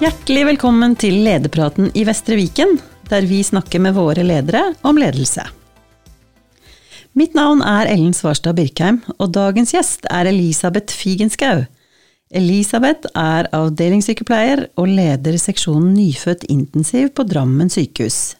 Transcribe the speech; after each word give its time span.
Hjertelig 0.00 0.46
velkommen 0.48 0.94
til 0.96 1.18
Lederpraten 1.26 1.90
i 1.92 2.06
Vestre 2.08 2.38
Viken, 2.38 2.78
der 3.10 3.26
vi 3.28 3.42
snakker 3.44 3.82
med 3.84 3.92
våre 3.98 4.22
ledere 4.24 4.62
om 4.88 4.96
ledelse. 4.96 5.44
Mitt 7.12 7.36
navn 7.36 7.60
er 7.60 7.90
Ellen 7.92 8.14
Svarstad 8.16 8.56
Birkheim, 8.56 9.02
og 9.20 9.34
dagens 9.36 9.74
gjest 9.76 10.08
er 10.08 10.30
Elisabeth 10.30 10.96
Figenschou. 10.96 11.66
Elisabeth 12.32 13.12
er 13.12 13.50
avdelingssykepleier 13.52 14.64
og 14.80 14.88
leder 14.88 15.36
seksjonen 15.36 15.92
nyfødt 15.98 16.48
intensiv 16.48 17.12
på 17.12 17.28
Drammen 17.28 17.68
sykehus. 17.68 18.38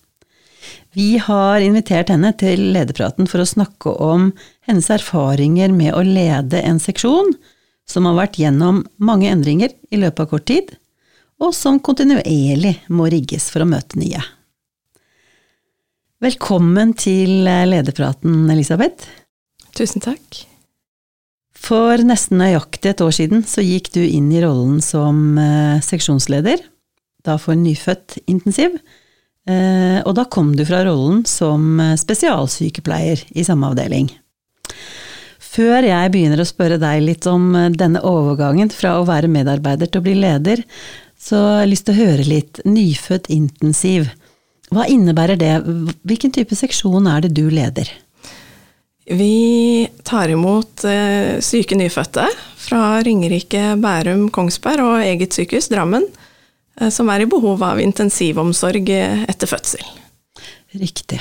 Vi 0.96 1.18
har 1.20 1.60
invitert 1.60 2.08
henne 2.08 2.32
til 2.40 2.70
lederpraten 2.72 3.28
for 3.28 3.44
å 3.44 3.50
snakke 3.52 3.98
om 4.00 4.30
hennes 4.64 4.88
erfaringer 4.88 5.76
med 5.76 5.92
å 5.92 6.00
lede 6.08 6.64
en 6.64 6.80
seksjon 6.80 7.34
som 7.84 8.08
har 8.08 8.16
vært 8.16 8.40
gjennom 8.40 8.86
mange 8.96 9.28
endringer 9.28 9.76
i 9.92 10.00
løpet 10.00 10.24
av 10.24 10.32
kort 10.32 10.48
tid, 10.48 10.78
og 11.40 11.54
som 11.56 11.80
kontinuerlig 11.80 12.76
må 12.92 13.08
rigges 13.12 13.48
for 13.52 13.64
å 13.64 13.70
møte 13.70 13.98
nye. 14.00 14.20
Velkommen 16.20 16.92
til 17.00 17.46
lederpraten, 17.48 18.44
Elisabeth. 18.52 19.08
Tusen 19.76 20.04
takk. 20.04 20.42
For 21.60 22.00
nesten 22.04 22.40
nøyaktig 22.40 22.92
et 22.92 23.02
år 23.04 23.14
siden 23.14 23.44
så 23.48 23.64
gikk 23.64 23.92
du 23.94 24.00
inn 24.02 24.30
i 24.32 24.40
rollen 24.44 24.80
som 24.84 25.38
eh, 25.40 25.80
seksjonsleder, 25.84 26.62
da 27.24 27.36
for 27.40 27.56
nyfødt 27.56 28.18
intensiv. 28.28 28.76
Eh, 29.48 30.00
og 30.04 30.14
da 30.16 30.26
kom 30.28 30.54
du 30.56 30.64
fra 30.68 30.82
rollen 30.84 31.22
som 31.28 31.80
eh, 31.80 31.96
spesialsykepleier 32.00 33.26
i 33.32 33.44
samme 33.46 33.72
avdeling. 33.72 34.10
Før 35.50 35.84
jeg 35.84 36.12
begynner 36.12 36.40
å 36.40 36.48
spørre 36.48 36.78
deg 36.80 37.00
litt 37.04 37.26
om 37.28 37.52
denne 37.74 38.00
overgangen 38.06 38.70
fra 38.72 38.98
å 39.00 39.06
være 39.08 39.28
medarbeider 39.32 39.88
til 39.90 40.00
å 40.00 40.04
bli 40.04 40.14
leder, 40.20 40.62
så 41.20 41.36
jeg 41.36 41.62
har 41.62 41.68
lyst 41.68 41.86
til 41.88 41.96
å 41.96 42.00
høre 42.00 42.24
litt 42.24 42.60
nyfødt 42.64 43.28
intensiv. 43.32 44.08
Hva 44.72 44.86
innebærer 44.88 45.36
det? 45.36 45.56
Hvilken 46.06 46.32
type 46.32 46.56
seksjon 46.56 47.08
er 47.10 47.26
det 47.26 47.34
du 47.36 47.48
leder? 47.52 47.90
Vi 49.10 49.88
tar 50.06 50.30
imot 50.30 50.84
eh, 50.86 51.40
syke 51.42 51.74
nyfødte 51.74 52.28
fra 52.60 53.00
Ringerike, 53.02 53.74
Bærum, 53.82 54.28
Kongsberg 54.30 54.84
og 54.86 55.02
eget 55.02 55.34
sykehus, 55.34 55.66
Drammen, 55.72 56.06
eh, 56.78 56.92
som 56.94 57.10
er 57.10 57.24
i 57.24 57.28
behov 57.30 57.64
av 57.66 57.82
intensivomsorg 57.82 58.92
eh, 58.94 59.24
etter 59.28 59.50
fødsel. 59.50 59.82
Riktig. 60.78 61.18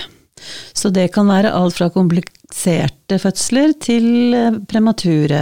Så 0.77 0.93
det 0.93 1.07
kan 1.15 1.27
være 1.27 1.51
alt 1.57 1.79
fra 1.79 1.89
kompliserte 1.91 3.17
fødsler 3.19 3.73
til 3.81 4.37
premature 4.69 5.41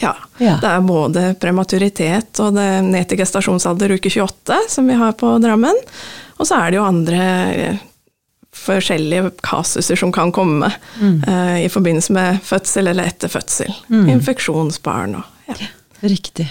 ja, 0.00 0.14
ja. 0.38 0.56
Det 0.62 0.70
er 0.70 0.86
både 0.86 1.22
prematuritet 1.40 2.40
og 2.40 2.56
det 2.56 2.66
ned 2.86 3.08
til 3.10 3.20
gestasjonsalder 3.20 3.96
uke 3.98 4.12
28 4.12 4.58
som 4.72 4.88
vi 4.88 4.96
har 4.96 5.16
på 5.18 5.34
Drammen. 5.42 5.76
Og 6.40 6.48
så 6.48 6.56
er 6.56 6.70
det 6.70 6.78
jo 6.78 6.86
andre 6.86 7.24
eh, 7.52 7.82
forskjellige 8.56 9.34
kasuser 9.44 9.98
som 10.00 10.12
kan 10.14 10.32
komme 10.34 10.70
mm. 11.00 11.18
uh, 11.26 11.58
i 11.60 11.68
forbindelse 11.70 12.14
med 12.16 12.40
fødsel 12.44 12.90
eller 12.90 13.10
etter 13.10 13.30
fødsel. 13.30 13.70
Mm. 13.92 14.08
Infeksjonsbarn 14.16 15.20
og 15.20 15.52
ja. 15.52 15.68
Riktig. 16.00 16.48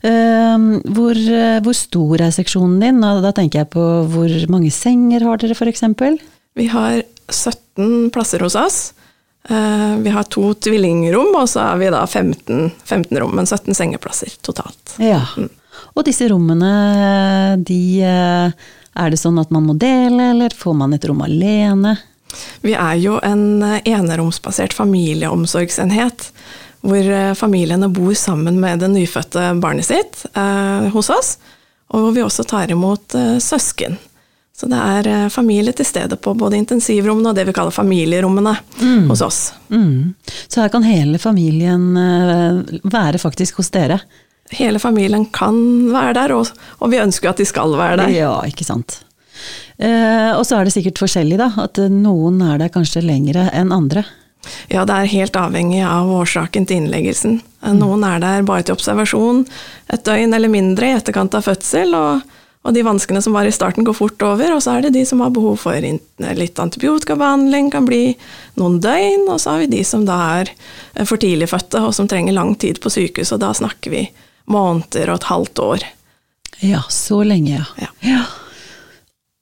Uh, 0.00 0.80
hvor, 0.96 1.18
hvor, 1.64 1.76
stor 1.76 2.24
er 2.24 2.34
seksjonen 2.34 2.80
din? 2.82 3.04
Da 3.04 3.32
tenker 3.36 3.62
jeg 3.64 3.72
på 3.74 3.84
hvor 4.10 4.32
mange 4.52 4.72
senger 4.74 5.28
har 5.28 5.42
dere 5.42 5.56
f.eks.? 5.56 5.84
Vi 6.56 6.70
har 6.72 7.02
17 7.28 8.10
plasser 8.14 8.44
hos 8.46 8.56
oss. 8.58 8.80
Eh, 9.48 9.96
vi 9.98 10.10
har 10.10 10.22
to 10.22 10.54
tvillingrom, 10.54 11.34
og 11.38 11.48
så 11.48 11.62
er 11.70 11.78
vi 11.82 11.92
da 11.94 12.02
15, 12.06 12.70
15 12.84 13.20
rom, 13.20 13.36
men 13.36 13.46
17 13.46 13.74
sengeplasser 13.78 14.34
totalt. 14.42 14.96
Ja. 15.02 15.22
Mm. 15.36 15.50
Og 15.96 16.04
disse 16.06 16.28
rommene, 16.32 16.72
de 17.62 17.82
eh, 18.02 18.66
Er 18.96 19.12
det 19.12 19.18
sånn 19.20 19.36
at 19.36 19.50
man 19.52 19.66
må 19.68 19.74
dele, 19.76 20.30
eller 20.32 20.54
får 20.56 20.72
man 20.74 20.94
et 20.96 21.04
rom 21.04 21.20
alene? 21.20 21.98
Vi 22.64 22.72
er 22.72 22.94
jo 22.96 23.18
en 23.22 23.62
eh, 23.62 23.82
eneromsbasert 23.84 24.72
familieomsorgsenhet. 24.72 26.30
Hvor 26.86 27.08
familiene 27.34 27.88
bor 27.90 28.14
sammen 28.14 28.60
med 28.62 28.80
det 28.80 28.88
nyfødte 28.92 29.50
barnet 29.60 29.88
sitt 29.88 30.24
eh, 30.32 30.88
hos 30.94 31.10
oss. 31.10 31.36
Og 31.92 32.02
hvor 32.02 32.14
vi 32.16 32.24
også 32.24 32.46
tar 32.48 32.72
imot 32.72 33.14
eh, 33.18 33.36
søsken. 33.42 33.98
Så 34.56 34.68
det 34.72 34.76
er 34.80 35.08
eh, 35.10 35.28
familie 35.32 35.74
til 35.76 35.84
stede 35.84 36.16
på 36.16 36.32
både 36.38 36.56
intensivrommene 36.56 37.28
og 37.30 37.36
det 37.36 37.44
vi 37.48 37.54
kaller 37.56 37.74
familierommene 37.74 38.54
mm. 38.80 39.08
hos 39.10 39.22
oss. 39.24 39.40
Mm. 39.68 40.14
Så 40.48 40.62
her 40.62 40.72
kan 40.72 40.86
hele 40.86 41.20
familien 41.20 41.90
eh, 42.00 42.78
være 42.88 43.20
faktisk 43.20 43.60
hos 43.60 43.68
dere? 43.74 44.00
Hele 44.56 44.80
familien 44.80 45.26
kan 45.34 45.58
være 45.92 46.14
der, 46.16 46.36
og, 46.38 46.52
og 46.78 46.92
vi 46.92 47.02
ønsker 47.02 47.32
at 47.32 47.42
de 47.42 47.48
skal 47.48 47.74
være 47.76 47.98
der. 48.00 48.14
Ja, 48.14 48.36
ikke 48.48 48.64
sant. 48.64 49.02
Eh, 49.76 50.32
og 50.32 50.46
så 50.48 50.56
er 50.56 50.64
det 50.64 50.72
sikkert 50.72 51.02
forskjellig, 51.02 51.36
da. 51.42 51.50
At 51.66 51.80
noen 51.92 52.40
er 52.46 52.62
der 52.62 52.72
kanskje 52.72 53.04
lengre 53.04 53.50
enn 53.52 53.74
andre. 53.76 54.06
Ja, 54.70 54.86
det 54.86 54.94
er 54.94 55.10
helt 55.10 55.36
avhengig 55.36 55.82
av 55.84 56.08
årsaken 56.22 56.64
til 56.64 56.84
innleggelsen. 56.84 57.40
Mm. 57.66 57.76
Noen 57.82 58.06
er 58.06 58.22
der 58.22 58.46
bare 58.46 58.64
til 58.64 58.76
observasjon 58.78 59.44
et 59.92 60.06
døgn 60.06 60.32
eller 60.38 60.52
mindre 60.52 60.92
i 60.92 60.96
etterkant 60.96 61.34
av 61.36 61.44
fødsel. 61.44 61.92
og 61.98 62.22
og 62.66 62.74
de 62.74 62.82
vanskene 62.82 63.20
som 63.22 63.36
var 63.36 63.46
i 63.46 63.54
starten, 63.54 63.84
går 63.86 63.94
fort 63.94 64.22
over. 64.26 64.56
Og 64.56 64.62
så 64.64 64.74
er 64.74 64.86
det 64.86 64.96
de 64.96 65.04
som 65.06 65.22
har 65.22 65.34
behov 65.34 65.60
for 65.62 65.78
litt 65.78 66.62
antibiotikabehandling, 66.62 67.70
kan 67.70 67.86
bli 67.86 68.16
noen 68.58 68.80
døgn. 68.82 69.28
Og 69.30 69.38
så 69.42 69.54
har 69.54 69.62
vi 69.62 69.74
de 69.76 69.82
som 69.86 70.06
da 70.08 70.16
er 70.40 70.50
eh, 70.50 71.04
for 71.06 71.20
tidlig 71.22 71.50
fødte, 71.52 71.84
og 71.86 71.94
som 71.94 72.10
trenger 72.10 72.34
lang 72.34 72.56
tid 72.58 72.80
på 72.82 72.90
sykehus. 72.92 73.30
Og 73.36 73.42
da 73.44 73.52
snakker 73.54 73.94
vi 73.94 74.08
måneder 74.50 75.12
og 75.12 75.20
et 75.20 75.30
halvt 75.30 75.62
år. 75.62 75.86
Ja, 76.64 76.82
så 76.90 77.20
lenge, 77.26 77.60
ja. 77.60 77.68
ja. 77.78 77.92
ja. 78.06 78.24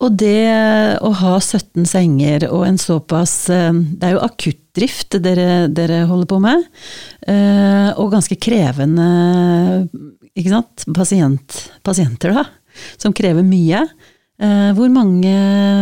Og 0.05 0.19
det 0.21 0.99
å 1.01 1.13
ha 1.17 1.37
17 1.39 1.87
senger 1.89 2.49
og 2.51 2.67
en 2.67 2.77
såpass 2.83 3.47
eh, 3.55 3.71
Det 3.73 4.09
er 4.09 4.17
jo 4.17 4.25
akuttdrift 4.27 5.17
dere, 5.25 5.71
dere 5.73 6.03
holder 6.11 6.29
på 6.29 6.43
med. 6.45 6.67
Eh, 7.25 7.89
og 7.95 8.13
ganske 8.13 8.37
krevende 8.37 9.09
ikke 10.35 10.51
sant? 10.51 10.85
Pasient, 10.93 11.57
pasienter, 11.87 12.35
da 12.35 12.45
som 12.97 13.15
krever 13.17 13.47
mye. 13.47 13.85
Eh, 14.43 14.71
hvor 14.77 14.91
mange 14.93 15.35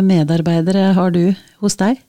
medarbeidere 0.06 0.92
har 0.96 1.12
du 1.14 1.34
hos 1.62 1.78
deg? 1.80 2.00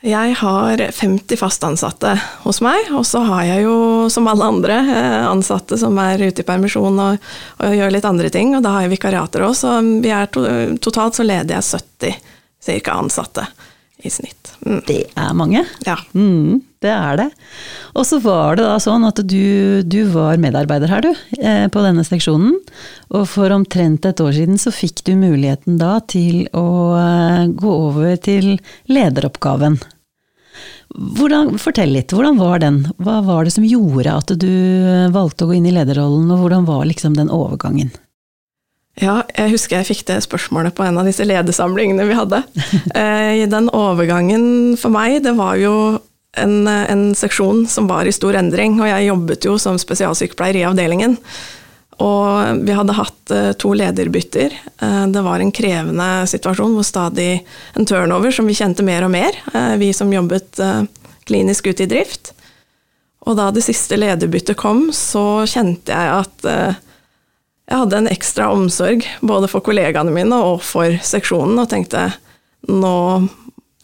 Jeg 0.00 0.32
har 0.40 0.80
50 0.80 1.36
fast 1.36 1.64
ansatte 1.66 2.14
hos 2.46 2.62
meg, 2.64 2.88
og 2.96 3.02
så 3.04 3.20
har 3.26 3.42
jeg 3.44 3.66
jo 3.66 4.08
som 4.08 4.30
alle 4.32 4.46
andre 4.48 4.78
eh, 4.80 5.24
ansatte 5.28 5.76
som 5.80 5.98
er 6.00 6.22
ute 6.22 6.40
i 6.40 6.46
permisjon 6.46 7.02
og, 7.04 7.26
og 7.60 7.74
gjør 7.76 7.92
litt 7.92 8.08
andre 8.08 8.30
ting, 8.32 8.54
og 8.56 8.64
da 8.64 8.78
har 8.78 8.86
jeg 8.86 8.94
vikariater 8.94 9.44
òg, 9.44 9.58
så 9.58 9.76
to, 10.32 10.46
totalt 10.80 11.20
så 11.20 11.26
leder 11.26 11.58
jeg 11.58 11.68
70 11.68 12.80
ca. 12.80 12.96
ansatte 12.96 13.44
i 14.02 14.10
snitt. 14.12 14.52
Mm. 14.64 14.80
Det 14.86 15.02
er 15.18 15.36
mange. 15.36 15.62
Ja. 15.86 15.96
Mm, 16.14 16.60
det 16.82 16.90
er 16.92 17.20
det. 17.20 17.28
Og 17.94 18.06
så 18.08 18.20
var 18.24 18.58
det 18.58 18.66
da 18.66 18.78
sånn 18.82 19.06
at 19.08 19.20
du, 19.28 19.82
du 19.84 20.00
var 20.14 20.40
medarbeider 20.40 20.92
her, 20.92 21.04
du, 21.06 21.22
eh, 21.40 21.66
på 21.72 21.84
denne 21.84 22.04
seksjonen. 22.06 22.58
Og 23.14 23.28
for 23.30 23.52
omtrent 23.54 24.08
et 24.08 24.24
år 24.24 24.34
siden 24.36 24.60
så 24.60 24.72
fikk 24.74 25.04
du 25.08 25.14
muligheten 25.20 25.80
da 25.80 25.98
til 26.10 26.44
å 26.56 26.66
eh, 26.98 27.46
gå 27.52 27.78
over 27.90 28.14
til 28.20 28.56
lederoppgaven. 28.90 29.80
Hvordan, 30.90 31.54
fortell 31.62 31.92
litt, 31.94 32.10
hvordan 32.10 32.38
var 32.40 32.58
den? 32.62 32.82
Hva 32.98 33.20
var 33.22 33.46
det 33.46 33.54
som 33.54 33.66
gjorde 33.66 34.10
at 34.10 34.32
du 34.42 34.50
valgte 35.14 35.46
å 35.46 35.50
gå 35.52 35.60
inn 35.60 35.68
i 35.70 35.74
lederrollen, 35.74 36.32
og 36.34 36.42
hvordan 36.42 36.66
var 36.66 36.88
liksom 36.88 37.14
den 37.18 37.30
overgangen? 37.30 37.92
Ja, 39.00 39.22
jeg 39.32 39.54
husker 39.54 39.78
jeg 39.78 39.88
fikk 39.88 40.02
det 40.10 40.18
spørsmålet 40.26 40.74
på 40.76 40.84
en 40.84 40.98
av 41.00 41.06
disse 41.08 41.24
ledersamlingene 41.24 42.04
vi 42.08 42.16
hadde. 42.18 42.42
I 43.40 43.46
den 43.48 43.70
overgangen 43.72 44.76
for 44.80 44.92
meg, 44.92 45.22
det 45.24 45.32
var 45.38 45.56
jo 45.60 45.74
en, 46.38 46.68
en, 46.68 47.06
seksjon 47.16 47.64
som 47.66 47.88
var 47.90 48.06
i 48.06 48.12
stor 48.14 48.36
endring, 48.38 48.76
og 48.80 48.90
jeg 48.90 49.08
jobbet 49.08 49.46
jo 49.48 49.56
som 49.60 49.80
spesialsykepleier 49.80 50.60
i 50.60 50.66
avdelingen. 50.68 51.16
Og 52.00 52.60
vi 52.64 52.72
hadde 52.72 52.96
hatt 52.96 53.32
eh, 53.34 53.50
to 53.60 53.74
lederbytter. 53.76 54.54
Eh, 54.56 55.06
det 55.12 55.24
var 55.24 55.40
en 55.40 55.52
krevende 55.52 56.08
situasjon 56.30 56.76
hvor 56.76 56.86
stadig 56.86 57.42
en 57.76 57.88
turnover 57.88 58.32
som 58.32 58.48
vi 58.48 58.56
kjente 58.56 58.84
mer 58.86 59.04
og 59.04 59.12
mer, 59.12 59.36
vi 59.80 59.90
som 59.96 60.12
jobbet 60.12 60.60
klinisk 61.28 61.72
ute 61.72 61.84
i 61.84 61.90
drift. 61.90 62.32
Og 63.28 63.36
da 63.36 63.50
det 63.52 63.64
siste 63.66 63.98
lederbyttet 64.00 64.56
kom, 64.60 64.86
så 64.96 65.42
kjente 65.48 65.92
jeg 65.92 66.22
at 66.22 66.80
jeg 67.70 67.84
hadde 67.84 68.00
en 68.00 68.10
ekstra 68.10 68.48
omsorg 68.50 69.06
både 69.22 69.48
for 69.50 69.62
kollegaene 69.62 70.10
mine 70.14 70.36
og 70.42 70.64
for 70.66 70.96
seksjonen, 71.06 71.58
og 71.62 71.70
tenkte 71.70 72.08
nå 72.66 72.96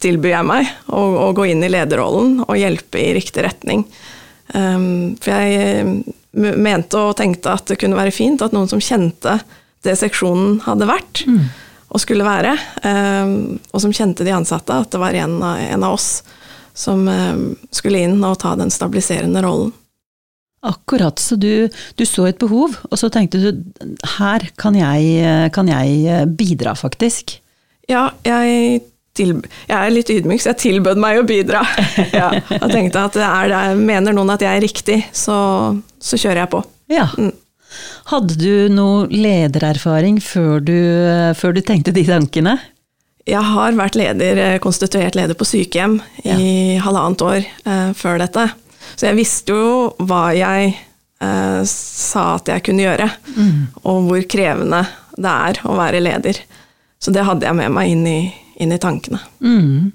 tilbyr 0.03 0.35
jeg 0.35 0.47
meg 0.49 0.71
å, 0.93 1.01
å 1.01 1.29
gå 1.37 1.47
inn 1.53 1.63
i 1.65 1.71
lederrollen 1.71 2.41
og 2.45 2.59
hjelpe 2.59 3.01
i 3.01 3.13
riktig 3.17 3.47
retning. 3.47 3.87
Um, 4.53 5.15
for 5.23 5.33
jeg 5.33 6.03
mente 6.37 6.99
og 7.01 7.17
tenkte 7.19 7.55
at 7.55 7.71
det 7.71 7.79
kunne 7.81 7.99
være 7.99 8.15
fint 8.15 8.43
at 8.45 8.53
noen 8.55 8.69
som 8.71 8.83
kjente 8.83 9.39
det 9.87 9.95
seksjonen 9.99 10.61
hadde 10.67 10.89
vært 10.91 11.23
mm. 11.31 11.41
og 11.95 12.03
skulle 12.03 12.27
være, 12.27 12.57
um, 12.83 13.57
og 13.71 13.83
som 13.87 13.95
kjente 13.95 14.27
de 14.27 14.35
ansatte, 14.35 14.75
at 14.75 14.91
det 14.93 15.01
var 15.01 15.17
en 15.17 15.39
av, 15.39 15.63
en 15.63 15.87
av 15.87 15.97
oss 15.97 16.11
som 16.77 17.07
um, 17.07 17.49
skulle 17.71 18.03
inn 18.03 18.19
og 18.27 18.41
ta 18.43 18.57
den 18.59 18.75
stabiliserende 18.75 19.47
rollen. 19.47 19.73
Akkurat. 20.67 21.19
Så 21.21 21.37
du, 21.37 21.69
du, 21.99 22.05
så 22.09 22.27
et 22.31 22.39
behov, 22.41 22.75
og 22.91 22.99
så 22.99 23.11
tenkte 23.13 23.41
du 23.43 23.49
her 24.17 24.47
kan 24.59 24.77
jeg, 24.79 25.51
kan 25.55 25.69
jeg 25.71 26.29
bidra, 26.39 26.75
faktisk. 26.79 27.39
Ja, 27.91 28.09
jeg, 28.27 28.81
til, 29.17 29.35
jeg, 29.69 29.77
er 29.77 29.95
litt 29.95 30.11
ydmyk, 30.11 30.43
så 30.43 30.53
jeg 30.53 30.63
tilbød 30.65 31.01
meg 31.03 31.21
å 31.21 31.27
bidra. 31.29 31.63
Ja, 32.17 32.31
jeg 32.35 32.71
tenkte 32.73 33.07
at 33.07 33.19
er 33.21 33.51
det, 33.53 33.65
mener 33.79 34.17
noen 34.17 34.33
at 34.35 34.43
jeg 34.45 34.59
er 34.59 34.65
riktig, 34.65 35.01
så, 35.15 35.37
så 36.03 36.19
kjører 36.21 36.45
jeg 36.45 36.53
på. 36.55 36.63
Ja. 36.93 37.11
Mm. 37.19 37.35
Hadde 38.11 38.37
du 38.39 38.73
noe 38.73 39.07
ledererfaring 39.11 40.21
før 40.23 40.63
du, 40.65 40.79
før 41.37 41.57
du 41.57 41.61
tenkte 41.67 41.95
de 41.95 42.07
tankene? 42.07 42.57
Jeg 43.27 43.43
har 43.43 43.75
vært 43.75 43.97
leder, 43.99 44.41
konstituert 44.63 45.17
leder 45.19 45.35
på 45.35 45.47
sykehjem 45.49 45.99
ja. 46.23 46.37
i 46.39 46.77
halvannet 46.79 47.25
år 47.27 47.41
eh, 47.43 47.89
før 47.99 48.21
dette. 48.23 48.45
Så 48.97 49.11
jeg 49.11 49.19
visste 49.19 49.57
jo 49.57 49.73
hva 50.09 50.31
jeg 50.37 50.71
eh, 50.73 51.61
sa 51.69 52.27
at 52.37 52.49
jeg 52.53 52.65
kunne 52.67 52.87
gjøre, 52.87 53.09
mm. 53.37 53.59
og 53.85 54.09
hvor 54.09 54.25
krevende 54.31 54.83
det 55.17 55.35
er 55.51 55.61
å 55.69 55.77
være 55.77 56.03
leder. 56.05 56.41
Så 56.99 57.13
det 57.13 57.27
hadde 57.29 57.47
jeg 57.49 57.59
med 57.59 57.75
meg 57.77 57.93
inn 57.93 58.07
i, 58.09 58.21
inn 58.65 58.73
i 58.73 58.81
tankene. 58.81 59.21
Mm. 59.45 59.93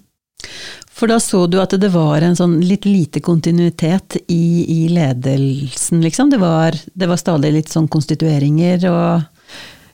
For 1.01 1.09
da 1.09 1.17
så 1.23 1.47
du 1.49 1.57
at 1.61 1.73
det 1.81 1.89
var 1.93 2.21
en 2.21 2.35
sånn 2.37 2.59
litt 2.61 2.85
lite 2.85 3.23
kontinuitet 3.25 4.19
i, 4.29 4.65
i 4.69 4.81
ledelsen, 4.93 6.01
liksom? 6.03 6.29
Det 6.29 6.37
var, 6.41 6.77
det 6.93 7.09
var, 7.09 7.17
stadig 7.17 7.53
litt 7.55 7.71
sånn 7.73 7.89
konstitueringer 7.89 8.85
og 8.91 9.30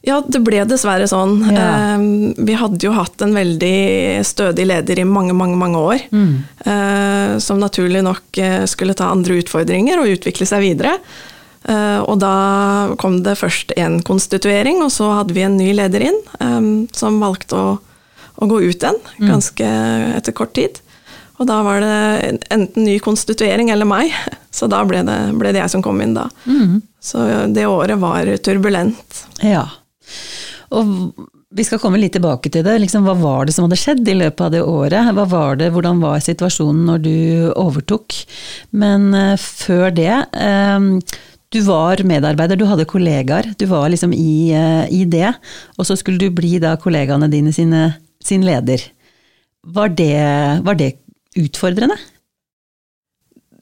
ja, 0.07 0.17
det 0.23 0.39
ble 0.45 0.61
dessverre 0.69 1.07
sånn. 1.09 1.41
Ja. 1.51 1.63
Ehm, 1.95 2.31
vi 2.37 2.55
hadde 2.55 2.79
jo 2.85 2.93
hatt 2.95 3.21
en 3.23 3.35
veldig 3.35 4.23
stødig 4.27 4.67
leder 4.69 5.01
i 5.01 5.07
mange, 5.07 5.35
mange 5.35 5.57
mange 5.59 5.81
år. 5.83 6.03
Mm. 6.15 6.29
Eh, 6.63 7.31
som 7.43 7.59
naturlig 7.59 8.05
nok 8.05 8.39
eh, 8.39 8.63
skulle 8.71 8.95
ta 8.97 9.09
andre 9.11 9.41
utfordringer 9.41 9.99
og 9.99 10.13
utvikle 10.15 10.47
seg 10.47 10.63
videre. 10.63 10.95
Eh, 11.67 11.99
og 11.99 12.21
da 12.23 12.35
kom 13.01 13.19
det 13.25 13.35
først 13.41 13.73
en 13.75 13.99
konstituering, 14.07 14.79
og 14.85 14.93
så 14.95 15.09
hadde 15.19 15.35
vi 15.35 15.43
en 15.43 15.57
ny 15.59 15.73
leder 15.75 16.05
inn, 16.07 16.19
ehm, 16.39 16.69
som 16.95 17.19
valgte 17.19 17.59
å, 17.59 17.73
å 18.37 18.47
gå 18.47 18.61
ut 18.63 18.77
igjen 18.77 19.01
mm. 19.17 19.25
ganske 19.27 19.71
etter 20.21 20.35
kort 20.37 20.55
tid. 20.55 20.79
Og 21.37 21.49
da 21.49 21.57
var 21.65 21.83
det 21.83 22.37
enten 22.47 22.87
ny 22.87 22.95
konstituering 23.03 23.73
eller 23.75 23.89
meg, 23.89 24.15
så 24.55 24.71
da 24.71 24.85
ble 24.87 25.03
det, 25.09 25.17
ble 25.35 25.51
det 25.51 25.65
jeg 25.65 25.75
som 25.75 25.83
kom 25.83 25.99
inn 26.05 26.15
da. 26.15 26.29
Mm. 26.47 26.79
Så 27.03 27.25
det 27.51 27.67
året 27.67 27.99
var 27.99 28.31
turbulent. 28.39 29.25
Ja. 29.43 29.65
Og 30.75 31.13
vi 31.55 31.63
skal 31.63 31.79
komme 31.79 31.99
litt 31.99 32.15
tilbake 32.17 32.51
til 32.51 32.65
det. 32.65 32.75
Liksom, 32.83 33.05
hva 33.07 33.15
var 33.17 33.47
det 33.47 33.55
som 33.55 33.67
hadde 33.67 33.79
skjedd 33.79 34.09
i 34.09 34.17
løpet 34.19 34.43
av 34.47 34.51
det 34.53 34.63
året? 34.67 35.13
Hva 35.15 35.25
var 35.31 35.59
det, 35.59 35.71
hvordan 35.75 36.01
var 36.03 36.23
situasjonen 36.23 36.83
når 36.89 37.05
du 37.05 37.15
overtok? 37.55 38.17
Men 38.75 39.09
uh, 39.15 39.35
før 39.39 39.89
det 39.95 40.11
um, 40.33 40.97
du 41.55 41.61
var 41.63 42.03
medarbeider, 42.03 42.59
du 42.59 42.67
hadde 42.67 42.87
kollegaer. 42.89 43.53
Du 43.55 43.65
var 43.71 43.87
liksom 43.93 44.11
i, 44.11 44.51
uh, 44.51 44.83
i 44.91 45.05
det. 45.07 45.31
Og 45.77 45.87
så 45.87 45.95
skulle 45.99 46.19
du 46.19 46.35
bli 46.35 46.57
da 46.63 46.75
kollegaene 46.81 47.31
dine 47.31 47.55
sine, 47.55 47.89
sin 48.19 48.43
leder. 48.47 48.83
Var 49.67 49.95
det, 49.95 50.19
var 50.67 50.77
det 50.79 50.93
utfordrende? 51.39 51.95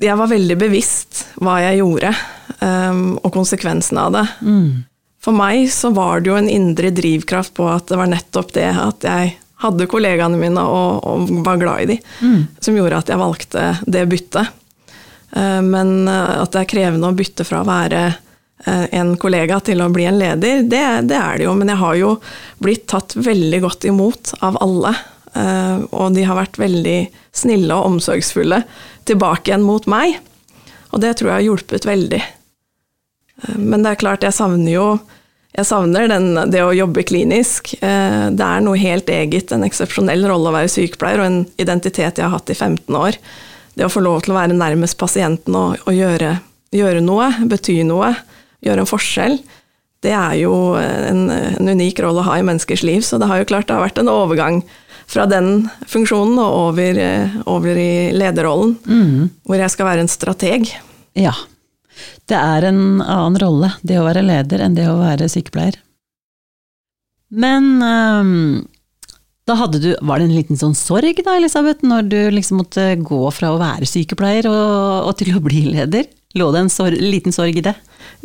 Jeg 0.01 0.17
var 0.19 0.27
veldig 0.27 0.57
bevisst 0.59 1.21
hva 1.39 1.55
jeg 1.63 1.79
gjorde, 1.79 2.09
um, 2.59 3.15
og 3.21 3.31
konsekvensene 3.31 4.09
av 4.09 4.17
det. 4.17 4.25
Mm. 4.43 4.83
For 5.25 5.33
meg 5.33 5.71
så 5.73 5.89
var 5.95 6.21
det 6.21 6.29
jo 6.29 6.37
en 6.37 6.51
indre 6.51 6.91
drivkraft 6.93 7.55
på 7.57 7.65
at 7.71 7.89
det 7.89 7.97
var 7.97 8.11
nettopp 8.11 8.53
det 8.53 8.67
at 8.69 9.07
jeg 9.07 9.31
hadde 9.63 9.87
kollegaene 9.89 10.37
mine 10.37 10.61
og, 10.61 11.01
og 11.07 11.31
var 11.45 11.57
glad 11.57 11.85
i 11.85 11.87
dem, 11.95 12.11
mm. 12.21 12.43
som 12.61 12.77
gjorde 12.77 12.99
at 13.01 13.09
jeg 13.09 13.21
valgte 13.21 13.63
det 13.89 14.03
byttet. 14.11 14.51
Eh, 15.31 15.61
men 15.65 16.07
eh, 16.07 16.35
at 16.43 16.53
det 16.53 16.61
er 16.61 16.69
krevende 16.75 17.09
å 17.09 17.17
bytte 17.17 17.47
fra 17.47 17.63
å 17.63 17.67
være 17.67 18.03
eh, 18.05 18.85
en 18.99 19.15
kollega 19.21 19.59
til 19.65 19.81
å 19.81 19.89
bli 19.93 20.05
en 20.09 20.19
leder, 20.19 20.61
det, 20.61 20.83
det 21.09 21.17
er 21.17 21.39
det 21.39 21.47
jo. 21.47 21.55
Men 21.57 21.73
jeg 21.73 21.81
har 21.81 21.97
jo 22.03 22.13
blitt 22.61 22.85
tatt 22.91 23.17
veldig 23.17 23.63
godt 23.65 23.89
imot 23.89 24.37
av 24.45 24.61
alle. 24.63 24.95
Og 25.35 26.13
de 26.15 26.21
har 26.23 26.37
vært 26.37 26.55
veldig 26.55 26.99
snille 27.35 27.75
og 27.75 27.89
omsorgsfulle 27.89 28.61
tilbake 29.03 29.49
igjen 29.49 29.65
mot 29.67 29.83
meg. 29.91 30.13
Og 30.95 31.01
det 31.03 31.09
tror 31.19 31.27
jeg 31.27 31.35
har 31.35 31.43
hjulpet 31.43 31.87
veldig. 31.89 32.21
Men 33.57 33.83
det 33.83 33.93
er 33.93 34.01
klart, 34.01 34.23
jeg 34.23 34.35
savner 34.35 34.71
jo 34.71 34.87
jeg 35.55 35.67
savner 35.69 36.09
den, 36.11 36.33
det 36.51 36.59
å 36.65 36.73
jobbe 36.75 37.05
klinisk. 37.07 37.71
Eh, 37.79 38.27
det 38.35 38.43
er 38.43 38.63
noe 38.63 38.79
helt 38.79 39.07
eget, 39.11 39.53
en 39.55 39.63
eksepsjonell 39.63 40.25
rolle 40.27 40.51
å 40.51 40.55
være 40.55 40.71
sykepleier, 40.71 41.21
og 41.21 41.29
en 41.29 41.37
identitet 41.61 42.19
jeg 42.19 42.25
har 42.25 42.33
hatt 42.33 42.51
i 42.51 42.57
15 42.57 42.97
år. 42.99 43.15
Det 43.75 43.87
å 43.87 43.91
få 43.91 44.03
lov 44.03 44.25
til 44.25 44.33
å 44.33 44.39
være 44.39 44.57
nærmest 44.57 44.99
pasienten 44.99 45.55
og, 45.55 45.79
og 45.87 45.95
gjøre, 45.95 46.33
gjøre, 46.75 47.03
noe, 47.03 47.29
bety 47.47 47.77
noe, 47.87 48.11
gjøre 48.67 48.83
en 48.83 48.91
forskjell, 48.91 49.39
det 50.03 50.11
er 50.11 50.35
jo 50.43 50.53
en, 50.77 51.29
en, 51.31 51.71
unik 51.71 52.03
rolle 52.03 52.21
å 52.21 52.27
ha 52.27 52.35
i 52.37 52.45
menneskers 52.45 52.83
liv. 52.85 52.99
Så 53.07 53.17
det 53.17 53.31
har 53.31 53.39
jo 53.39 53.47
klart 53.49 53.69
det 53.69 53.77
har 53.77 53.87
vært 53.87 54.03
en 54.03 54.11
overgang 54.11 54.59
fra 55.09 55.23
den 55.29 55.69
funksjonen 55.87 56.37
og 56.41 56.59
over, 56.67 56.99
eh, 56.99 57.39
over 57.47 57.79
i 57.79 58.11
lederrollen, 58.13 58.75
mm. 58.83 59.27
hvor 59.47 59.63
jeg 59.63 59.71
skal 59.71 59.87
være 59.87 60.03
en 60.03 60.11
strateg. 60.11 60.67
Ja, 61.15 61.33
det 62.29 62.37
er 62.37 62.69
en 62.69 63.01
annen 63.01 63.39
rolle, 63.41 63.71
det 63.83 63.99
å 63.99 64.05
være 64.07 64.25
leder, 64.25 64.63
enn 64.65 64.77
det 64.77 64.87
å 64.89 64.99
være 64.99 65.29
sykepleier. 65.31 65.77
Men 67.35 67.81
um, 67.81 68.65
da 69.49 69.55
hadde 69.59 69.79
du 69.81 69.87
Var 69.99 70.21
det 70.21 70.27
en 70.27 70.35
liten 70.35 70.59
sånn 70.59 70.75
sorg 70.77 71.19
da, 71.25 71.35
Elisabeth, 71.39 71.85
når 71.85 72.05
du 72.09 72.19
liksom 72.33 72.61
måtte 72.61 72.91
gå 73.01 73.23
fra 73.33 73.51
å 73.53 73.59
være 73.61 73.89
sykepleier 73.89 74.47
og, 74.49 75.09
og 75.09 75.17
til 75.19 75.35
å 75.35 75.43
bli 75.43 75.65
leder? 75.73 76.07
Lå 76.35 76.51
det 76.51 76.65
en 76.65 76.71
sorg, 76.71 76.99
liten 76.99 77.35
sorg 77.35 77.57
i 77.57 77.65
det? 77.65 77.75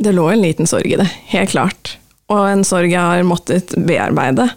Det 0.01 0.13
lå 0.17 0.27
en 0.33 0.43
liten 0.43 0.69
sorg 0.69 0.89
i 0.91 0.99
det, 0.99 1.07
helt 1.31 1.53
klart. 1.53 1.97
Og 2.31 2.45
en 2.47 2.65
sorg 2.67 2.91
jeg 2.91 3.01
har 3.01 3.27
måttet 3.27 3.75
bearbeide. 3.87 4.49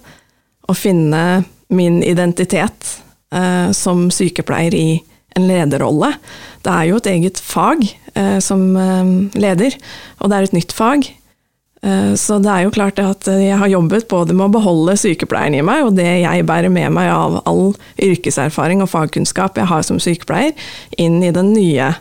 Å 0.70 0.76
finne 0.78 1.44
min 1.74 2.00
identitet 2.06 2.98
eh, 3.34 3.70
som 3.76 4.08
sykepleier 4.14 4.76
i 4.78 4.88
en 5.38 5.48
lederrolle. 5.50 6.14
Det 6.64 6.72
er 6.72 6.88
jo 6.90 7.02
et 7.02 7.10
eget 7.12 7.42
fag 7.44 7.84
eh, 8.16 8.40
som 8.44 8.64
eh, 8.78 9.12
leder, 9.40 9.76
og 10.20 10.32
det 10.32 10.38
er 10.38 10.48
et 10.48 10.58
nytt 10.58 10.76
fag. 10.76 11.10
Eh, 11.84 12.14
så 12.20 12.40
det 12.44 12.52
er 12.52 12.66
jo 12.66 12.76
klart 12.76 13.02
at 13.04 13.28
jeg 13.28 13.58
har 13.60 13.72
jobbet 13.72 14.08
både 14.12 14.36
med 14.36 14.48
å 14.48 14.56
beholde 14.58 14.96
sykepleieren 15.00 15.58
i 15.60 15.66
meg, 15.66 15.88
og 15.88 15.98
det 16.00 16.08
jeg 16.24 16.48
bærer 16.48 16.72
med 16.74 16.94
meg 16.96 17.12
av 17.12 17.42
all 17.50 17.74
yrkeserfaring 18.02 18.84
og 18.84 18.92
fagkunnskap 18.94 19.60
jeg 19.60 19.72
har 19.72 19.84
som 19.88 20.00
sykepleier, 20.02 20.56
inn 20.98 21.20
i 21.24 21.34
den 21.36 21.52
nye 21.56 21.94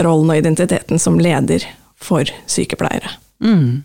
rollen 0.00 0.32
og 0.32 0.40
identiteten 0.40 0.98
som 0.98 1.20
leder 1.20 1.66
for 2.00 2.28
sykepleiere. 2.50 3.12
Mm. 3.44 3.84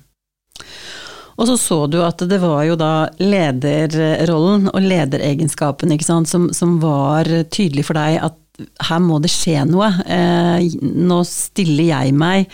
Og 1.35 1.49
så 1.49 1.57
så 1.59 1.77
du 1.91 1.99
at 2.03 2.21
det 2.29 2.39
var 2.39 2.63
jo 2.63 2.77
da 2.79 3.09
lederrollen 3.19 4.69
og 4.71 4.81
lederegenskapen 4.81 5.91
som, 6.25 6.47
som 6.55 6.77
var 6.79 7.27
tydelig 7.51 7.85
for 7.89 7.99
deg 7.99 8.21
at 8.23 8.39
her 8.57 9.01
må 9.03 9.19
det 9.23 9.31
skje 9.33 9.63
noe. 9.69 9.89
Eh, 10.07 10.67
nå 10.81 11.21
stiller 11.27 11.89
jeg 11.91 12.15
meg 12.17 12.45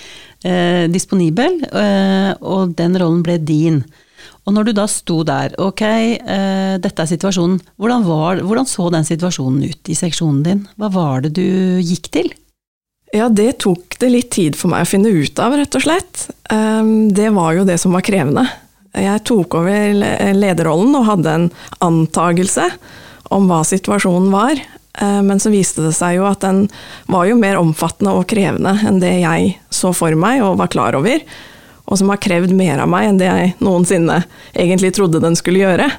eh, 0.44 0.88
disponibel, 0.92 1.60
eh, 1.68 2.32
og 2.42 2.76
den 2.80 2.98
rollen 3.02 3.22
ble 3.26 3.38
din. 3.42 3.82
Og 4.46 4.56
når 4.56 4.70
du 4.70 4.74
da 4.74 4.88
sto 4.90 5.20
der, 5.26 5.54
ok, 5.62 5.84
dette 6.82 7.04
er 7.04 7.10
situasjonen, 7.10 7.60
hvordan, 7.78 8.06
var, 8.08 8.40
hvordan 8.42 8.66
så 8.66 8.88
den 8.90 9.06
situasjonen 9.06 9.68
ut 9.70 9.92
i 9.94 9.98
seksjonen 9.98 10.40
din? 10.48 10.64
Hva 10.82 10.90
var 10.90 11.22
det 11.22 11.36
du 11.38 11.78
gikk 11.78 12.10
til? 12.10 12.32
Ja, 13.14 13.28
det 13.30 13.60
tok 13.62 14.00
det 14.02 14.10
litt 14.10 14.32
tid 14.34 14.58
for 14.58 14.74
meg 14.74 14.88
å 14.88 14.90
finne 14.90 15.14
ut 15.14 15.38
av, 15.38 15.54
rett 15.62 15.78
og 15.78 15.86
slett. 15.86 16.26
Det 16.50 17.30
var 17.38 17.54
jo 17.54 17.68
det 17.70 17.78
som 17.84 17.94
var 17.94 18.06
krevende. 18.08 18.48
Jeg 18.98 19.22
tok 19.30 19.60
over 19.62 20.02
lederrollen 20.34 20.98
og 20.98 21.10
hadde 21.12 21.38
en 21.38 21.48
antagelse 21.86 22.66
om 23.30 23.46
hva 23.46 23.62
situasjonen 23.68 24.34
var. 24.34 24.66
Eh, 25.00 25.22
men 25.22 25.40
så 25.40 25.52
viste 25.54 25.86
det 25.86 25.94
seg 25.96 26.18
jo 26.20 26.28
at 26.30 26.44
den 26.44 26.66
var 27.12 27.30
jo 27.30 27.40
mer 27.40 27.60
omfattende 27.62 28.16
og 28.18 28.28
krevende 28.32 28.76
enn 28.88 29.00
det 29.04 29.14
jeg 29.22 29.56
så 29.74 29.94
for 29.96 30.16
meg 30.20 30.44
og 30.44 30.60
var 30.62 30.72
klar 30.74 30.98
over, 31.00 31.24
og 31.88 32.00
som 32.00 32.12
har 32.12 32.22
krevd 32.24 32.54
mer 32.56 32.82
av 32.84 32.92
meg 32.92 33.10
enn 33.10 33.20
det 33.20 33.30
jeg 33.30 33.54
noensinne 33.64 34.22
egentlig 34.54 34.94
trodde 34.96 35.24
den 35.24 35.38
skulle 35.40 35.64
gjøre. 35.64 35.90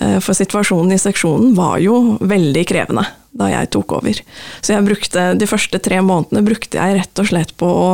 Eh, 0.00 0.18
for 0.24 0.36
situasjonen 0.36 0.94
i 0.96 1.00
seksjonen 1.00 1.54
var 1.56 1.80
jo 1.82 2.18
veldig 2.20 2.66
krevende 2.68 3.06
da 3.30 3.50
jeg 3.52 3.70
tok 3.70 3.96
over. 4.00 4.20
Så 4.60 4.74
jeg 4.74 4.86
brukte, 4.86 5.30
de 5.38 5.48
første 5.48 5.78
tre 5.82 6.00
månedene 6.02 6.44
brukte 6.46 6.80
jeg 6.80 6.98
rett 6.98 7.22
og 7.22 7.28
slett 7.30 7.54
på 7.60 7.68
å, 7.68 7.90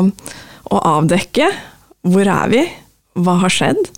å 0.73 0.83
avdekke 0.97 1.50
hvor 2.06 2.28
er 2.30 2.52
vi, 2.52 2.62
hva 3.18 3.37
har 3.42 3.52
skjedd, 3.52 3.90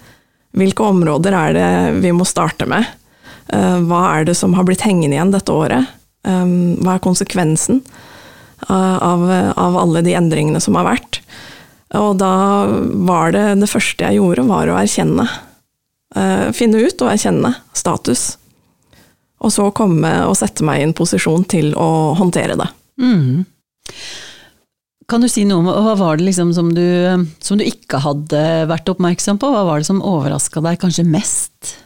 hvilke 0.57 0.87
områder 0.89 1.37
er 1.37 1.55
det 1.55 1.71
vi 2.03 2.13
må 2.17 2.25
starte 2.27 2.67
med, 2.71 2.87
eh, 3.53 3.79
hva 3.87 4.03
er 4.17 4.29
det 4.29 4.39
som 4.39 4.57
har 4.57 4.67
blitt 4.67 4.87
hengende 4.87 5.19
igjen 5.19 5.35
dette 5.35 5.55
året, 5.55 5.98
hva 6.29 6.97
er 6.97 7.05
konsekvensen 7.05 7.83
av, 8.69 9.23
av, 9.25 9.79
alle 9.81 10.03
de 10.05 10.17
endringene 10.19 10.61
som 10.61 10.77
har 10.79 10.89
vært? 10.89 11.21
Og 11.97 12.19
da 12.21 12.33
var 13.09 13.33
det 13.33 13.47
det 13.63 13.71
første 13.71 14.05
jeg 14.05 14.19
gjorde, 14.19 14.49
var 14.51 14.69
å 14.69 14.77
erkjenne. 14.81 15.25
Uh, 16.17 16.49
finne 16.57 16.81
ut 16.85 17.05
og 17.05 17.13
erkjenne 17.13 17.55
status. 17.77 18.31
Og 19.45 19.53
så 19.55 19.69
komme 19.77 20.11
og 20.27 20.37
sette 20.39 20.67
meg 20.67 20.81
i 20.81 20.89
en 20.89 20.97
posisjon 20.97 21.45
til 21.49 21.71
å 21.79 22.15
håndtere 22.19 22.59
det. 22.59 22.69
Mm. 23.01 23.45
Kan 25.09 25.23
du 25.25 25.29
si 25.31 25.47
noe 25.49 25.63
om 25.63 25.69
hva 25.71 25.95
var 25.97 26.19
det 26.19 26.27
liksom 26.27 26.51
som 26.53 26.73
du, 26.77 26.85
som 27.41 27.57
du 27.57 27.65
ikke 27.65 28.03
hadde 28.05 28.41
vært 28.69 28.91
oppmerksom 28.93 29.39
på? 29.41 29.49
Hva 29.55 29.63
var 29.65 29.81
det 29.81 29.89
som 29.89 30.03
overraska 30.05 30.61
deg 30.65 30.81
kanskje 30.83 31.07
mest? 31.09 31.77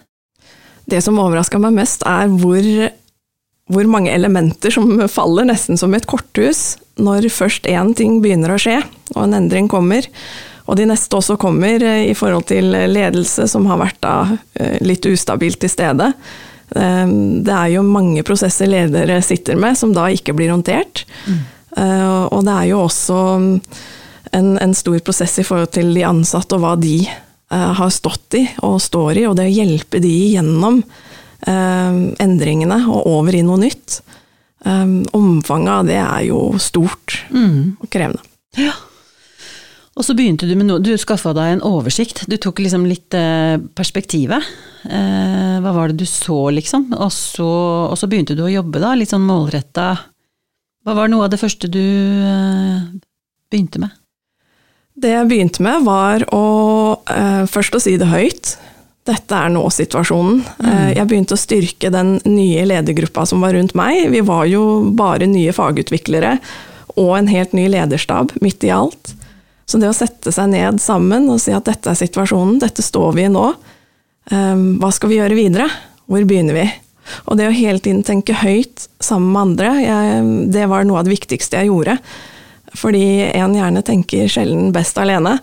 Det 0.90 0.98
som 1.04 1.20
overraska 1.22 1.60
meg 1.62 1.76
mest, 1.76 2.02
er 2.08 2.32
hvor, 2.42 2.66
hvor, 3.70 3.86
mange 3.88 4.12
elementer 4.12 4.74
som 4.74 4.96
faller 5.08 5.46
nesten 5.48 5.78
som 5.80 5.94
et 5.94 6.06
korthus 6.08 6.76
når 7.00 7.28
først 7.32 7.68
én 7.70 7.94
ting 7.96 8.18
begynner 8.22 8.52
å 8.52 8.60
skje, 8.60 8.80
og 9.14 9.22
en 9.24 9.36
endring 9.38 9.68
kommer. 9.70 10.08
Og 10.70 10.78
de 10.78 10.86
neste 10.86 11.18
også 11.18 11.38
kommer 11.40 11.82
eh, 11.82 12.08
i 12.10 12.16
forhold 12.16 12.46
til 12.50 12.70
ledelse, 12.70 13.48
som 13.50 13.66
har 13.70 13.80
vært 13.80 14.00
da 14.04 14.16
eh, 14.54 14.78
litt 14.84 15.06
ustabilt 15.08 15.60
til 15.62 15.72
stede. 15.72 16.12
Eh, 16.76 17.06
det 17.42 17.56
er 17.56 17.72
jo 17.74 17.86
mange 17.86 18.24
prosesser 18.26 18.70
ledere 18.70 19.20
sitter 19.24 19.58
med 19.58 19.78
som 19.78 19.94
da 19.96 20.08
ikke 20.12 20.36
blir 20.38 20.52
håndtert. 20.54 21.06
Mm. 21.26 21.42
Og 21.72 22.42
det 22.44 22.52
er 22.52 22.66
jo 22.68 22.82
også 22.84 23.18
en, 24.36 24.48
en, 24.60 24.74
stor 24.76 24.98
prosess 25.06 25.38
i 25.40 25.44
forhold 25.46 25.70
til 25.72 25.94
de 25.96 26.02
ansatte 26.04 26.58
og 26.58 26.60
hva 26.60 26.74
de 26.76 26.98
har 27.48 27.88
stått 27.88 28.36
i 28.36 28.42
og 28.60 28.76
står 28.84 29.22
i, 29.22 29.24
og 29.24 29.38
det 29.38 29.46
å 29.48 29.54
hjelpe 29.54 29.96
de 30.04 30.10
gjennom 30.34 30.82
endringene 31.42 32.76
og 32.86 33.06
over 33.10 33.34
i 33.34 33.42
noe 33.42 33.58
nytt. 33.58 33.98
Omfanget 34.62 35.72
av 35.72 35.88
det 35.88 35.98
er 35.98 36.20
jo 36.28 36.38
stort 36.62 37.16
mm. 37.34 37.82
og 37.82 37.90
krevende. 37.90 38.22
Ja. 38.60 38.76
Og 39.92 40.06
så 40.06 40.14
begynte 40.16 40.48
du 40.48 40.54
med 40.56 40.70
noe, 40.70 40.80
du 40.80 40.94
skaffa 40.96 41.34
deg 41.36 41.50
en 41.52 41.64
oversikt, 41.68 42.24
du 42.30 42.38
tok 42.40 42.62
liksom 42.64 42.86
litt 42.88 43.12
eh, 43.16 43.58
perspektivet. 43.76 44.46
Eh, 44.88 45.58
hva 45.60 45.72
var 45.76 45.92
det 45.92 46.00
du 46.00 46.08
så, 46.08 46.46
liksom? 46.54 46.88
Og 46.96 47.10
så, 47.12 47.48
og 47.90 47.98
så, 48.00 48.08
begynte 48.08 48.36
du 48.38 48.46
å 48.46 48.52
jobbe, 48.52 48.80
da, 48.80 48.94
litt 48.96 49.12
sånn 49.12 49.26
målretta. 49.28 49.90
Hva 50.82 50.96
var 50.96 51.12
noe 51.12 51.26
av 51.26 51.34
det 51.34 51.40
første 51.42 51.68
du 51.68 51.82
eh, 51.82 52.88
begynte 53.52 53.82
med? 53.84 53.92
Det 54.96 55.12
jeg 55.12 55.28
begynte 55.28 55.64
med, 55.64 55.84
var 55.84 56.24
å 56.32 56.44
eh, 57.12 57.44
først 57.52 57.76
å 57.76 57.82
si 57.84 57.98
det 58.00 58.08
høyt. 58.08 58.56
Dette 59.08 59.34
er 59.34 59.50
nå 59.50 59.64
situasjonen. 59.74 60.42
Mm. 60.62 60.68
Eh, 60.70 60.90
jeg 60.98 61.08
begynte 61.10 61.34
å 61.34 61.40
styrke 61.40 61.90
den 61.90 62.14
nye 62.28 62.66
ledergruppa 62.68 63.24
som 63.26 63.42
var 63.42 63.56
rundt 63.56 63.74
meg. 63.78 64.04
Vi 64.12 64.22
var 64.26 64.46
jo 64.50 64.92
bare 64.94 65.26
nye 65.30 65.54
fagutviklere 65.54 66.36
og 66.92 67.16
en 67.16 67.30
helt 67.32 67.54
ny 67.56 67.66
lederstab 67.72 68.34
midt 68.44 68.64
i 68.68 68.70
alt. 68.74 69.14
Så 69.66 69.80
det 69.80 69.88
å 69.88 69.96
sette 69.96 70.32
seg 70.34 70.52
ned 70.52 70.80
sammen 70.82 71.30
og 71.32 71.40
si 71.42 71.54
at 71.56 71.66
dette 71.66 71.90
er 71.90 71.98
situasjonen, 71.98 72.60
dette 72.62 72.84
står 72.84 73.14
vi 73.16 73.26
i 73.26 73.32
nå, 73.32 73.46
ehm, 74.30 74.66
hva 74.82 74.90
skal 74.92 75.08
vi 75.08 75.16
gjøre 75.16 75.38
videre? 75.38 75.68
Hvor 76.10 76.26
begynner 76.28 76.58
vi? 76.58 76.66
Og 77.26 77.38
det 77.38 77.48
å 77.48 77.54
hele 77.54 77.80
tiden 77.82 78.02
tenke 78.06 78.36
høyt 78.36 78.86
sammen 79.02 79.32
med 79.32 79.42
andre, 79.46 79.70
jeg, 79.82 80.26
det 80.54 80.66
var 80.70 80.84
noe 80.86 81.00
av 81.00 81.08
det 81.08 81.14
viktigste 81.14 81.62
jeg 81.62 81.72
gjorde. 81.72 81.96
Fordi 82.78 83.06
en 83.32 83.56
gjerne 83.56 83.82
tenker 83.86 84.30
sjelden 84.30 84.70
best 84.74 84.98
alene. 85.00 85.38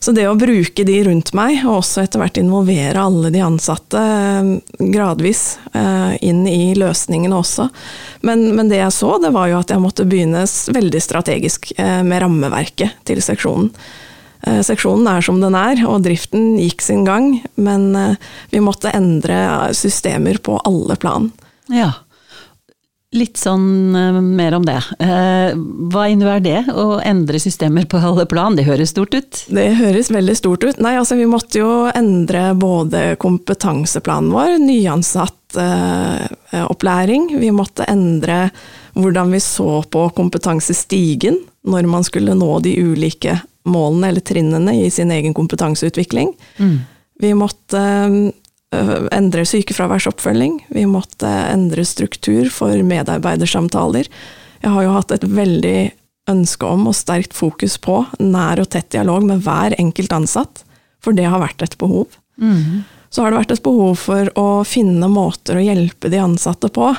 Så 0.00 0.14
det 0.14 0.28
å 0.30 0.36
bruke 0.38 0.84
de 0.86 0.96
rundt 1.08 1.32
meg, 1.36 1.60
og 1.66 1.80
også 1.80 2.04
etter 2.04 2.22
hvert 2.22 2.38
involvere 2.40 3.02
alle 3.02 3.32
de 3.34 3.42
ansatte 3.42 3.98
eh, 4.00 4.50
gradvis 4.94 5.42
eh, 5.72 6.14
inn 6.24 6.44
i 6.48 6.74
løsningene 6.78 7.38
også. 7.38 7.68
Men, 8.26 8.48
men, 8.54 8.70
det 8.70 8.80
jeg 8.80 8.94
så, 8.94 9.16
det 9.22 9.32
var 9.34 9.50
jo 9.50 9.58
at 9.60 9.72
jeg 9.74 9.82
måtte 9.82 10.06
begynne 10.08 10.44
veldig 10.46 11.02
strategisk 11.02 11.72
eh, 11.76 12.02
med 12.06 12.22
rammeverket 12.24 13.02
til 13.08 13.22
seksjonen. 13.24 13.72
Seksjonen 14.38 15.08
er 15.10 15.24
som 15.26 15.40
den 15.42 15.56
er, 15.58 15.80
og 15.90 16.04
driften 16.04 16.52
gikk 16.62 16.84
sin 16.86 17.00
gang, 17.02 17.40
men 17.58 17.90
vi 18.52 18.60
måtte 18.62 18.92
endre 18.94 19.34
systemer 19.74 20.38
på 20.38 20.60
alle 20.62 20.94
plan. 21.02 21.26
Ja, 21.74 21.90
Litt 23.16 23.38
sånn 23.40 23.96
uh, 23.96 24.18
mer 24.20 24.52
om 24.58 24.66
det. 24.68 24.76
Uh, 25.00 25.56
hva 25.88 26.08
innebærer 26.12 26.42
det, 26.44 26.58
å 26.76 26.98
endre 27.00 27.40
systemer 27.40 27.86
på 27.88 28.00
alle 28.04 28.26
plan? 28.28 28.56
Det 28.58 28.66
høres 28.66 28.92
stort 28.92 29.16
ut? 29.16 29.44
Det 29.48 29.64
høres 29.78 30.10
veldig 30.12 30.34
stort 30.36 30.66
ut. 30.66 30.82
Nei, 30.84 30.92
altså 31.00 31.16
vi 31.16 31.28
måtte 31.30 31.62
jo 31.62 31.70
endre 31.88 32.50
både 32.60 33.14
kompetanseplanen 33.22 34.34
vår, 34.34 34.58
nyansatt 34.60 35.56
uh, 35.56 36.26
opplæring. 36.66 37.30
Vi 37.40 37.48
måtte 37.54 37.88
endre 37.88 38.50
hvordan 38.98 39.32
vi 39.32 39.40
så 39.40 39.80
på 39.88 40.04
kompetansestigen 40.12 41.40
når 41.68 41.88
man 41.88 42.04
skulle 42.04 42.36
nå 42.36 42.58
de 42.64 42.74
ulike 42.76 43.38
målene 43.68 44.12
eller 44.12 44.24
trinnene 44.24 44.74
i 44.82 44.92
sin 44.92 45.12
egen 45.16 45.32
kompetanseutvikling. 45.36 46.34
Mm. 46.60 46.76
Vi 47.24 47.32
måtte 47.36 47.80
endre 48.70 49.44
sykefraværsoppfølging. 49.48 50.58
Vi 50.68 50.84
måtte 50.86 51.28
endre 51.28 51.84
struktur 51.88 52.50
for 52.52 52.76
medarbeidersamtaler. 52.84 54.08
Jeg 54.62 54.74
har 54.74 54.84
jo 54.84 54.94
hatt 54.96 55.14
et 55.14 55.24
veldig 55.24 55.78
ønske 56.28 56.68
om 56.68 56.88
og 56.90 56.96
sterkt 56.96 57.32
fokus 57.36 57.78
på 57.80 58.02
nær 58.20 58.60
og 58.60 58.68
tett 58.74 58.90
dialog 58.92 59.24
med 59.24 59.44
hver 59.46 59.76
enkelt 59.80 60.12
ansatt, 60.12 60.64
for 61.00 61.16
det 61.16 61.28
har 61.30 61.40
vært 61.40 61.64
et 61.64 61.78
behov. 61.80 62.18
Mm. 62.36 62.84
Så 63.08 63.24
har 63.24 63.32
det 63.32 63.40
vært 63.40 63.54
et 63.56 63.64
behov 63.64 63.94
for 64.02 64.28
å 64.36 64.48
finne 64.68 65.08
måter 65.08 65.56
å 65.56 65.64
hjelpe 65.64 66.10
de 66.12 66.20
ansatte 66.20 66.68
på. 66.68 66.90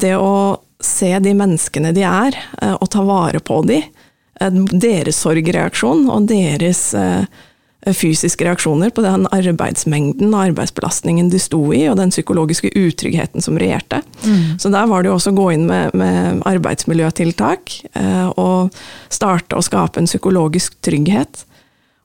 Det 0.00 0.16
å 0.18 0.58
se 0.82 1.12
de 1.22 1.34
menneskene 1.36 1.92
de 1.94 2.02
er, 2.08 2.34
og 2.80 2.88
ta 2.90 3.04
vare 3.06 3.38
på 3.44 3.60
de. 3.68 3.78
Deres 4.40 5.20
sorgreaksjon 5.22 6.08
og 6.10 6.26
deres 6.30 6.88
Eh, 6.96 7.24
fysiske 7.96 8.44
reaksjoner 8.44 8.90
på 8.92 9.02
den 9.04 9.24
arbeidsmengden 9.32 10.34
og 10.34 10.50
arbeidsbelastningen 10.50 11.30
de 11.32 11.40
sto 11.40 11.62
i, 11.72 11.86
og 11.88 11.96
den 12.00 12.12
psykologiske 12.12 12.72
utryggheten 12.76 13.44
som 13.44 13.56
regjerte. 13.60 14.02
Mm. 14.24 14.58
Så 14.60 14.72
der 14.72 14.88
var 14.90 15.02
det 15.02 15.10
jo 15.10 15.16
også 15.16 15.32
å 15.32 15.38
gå 15.38 15.46
inn 15.56 15.64
med, 15.70 15.94
med 15.96 16.42
arbeidsmiljøtiltak, 16.50 17.76
eh, 17.96 18.26
og 18.36 18.76
starte 19.08 19.56
å 19.56 19.64
skape 19.64 20.02
en 20.02 20.10
psykologisk 20.10 20.76
trygghet. 20.84 21.46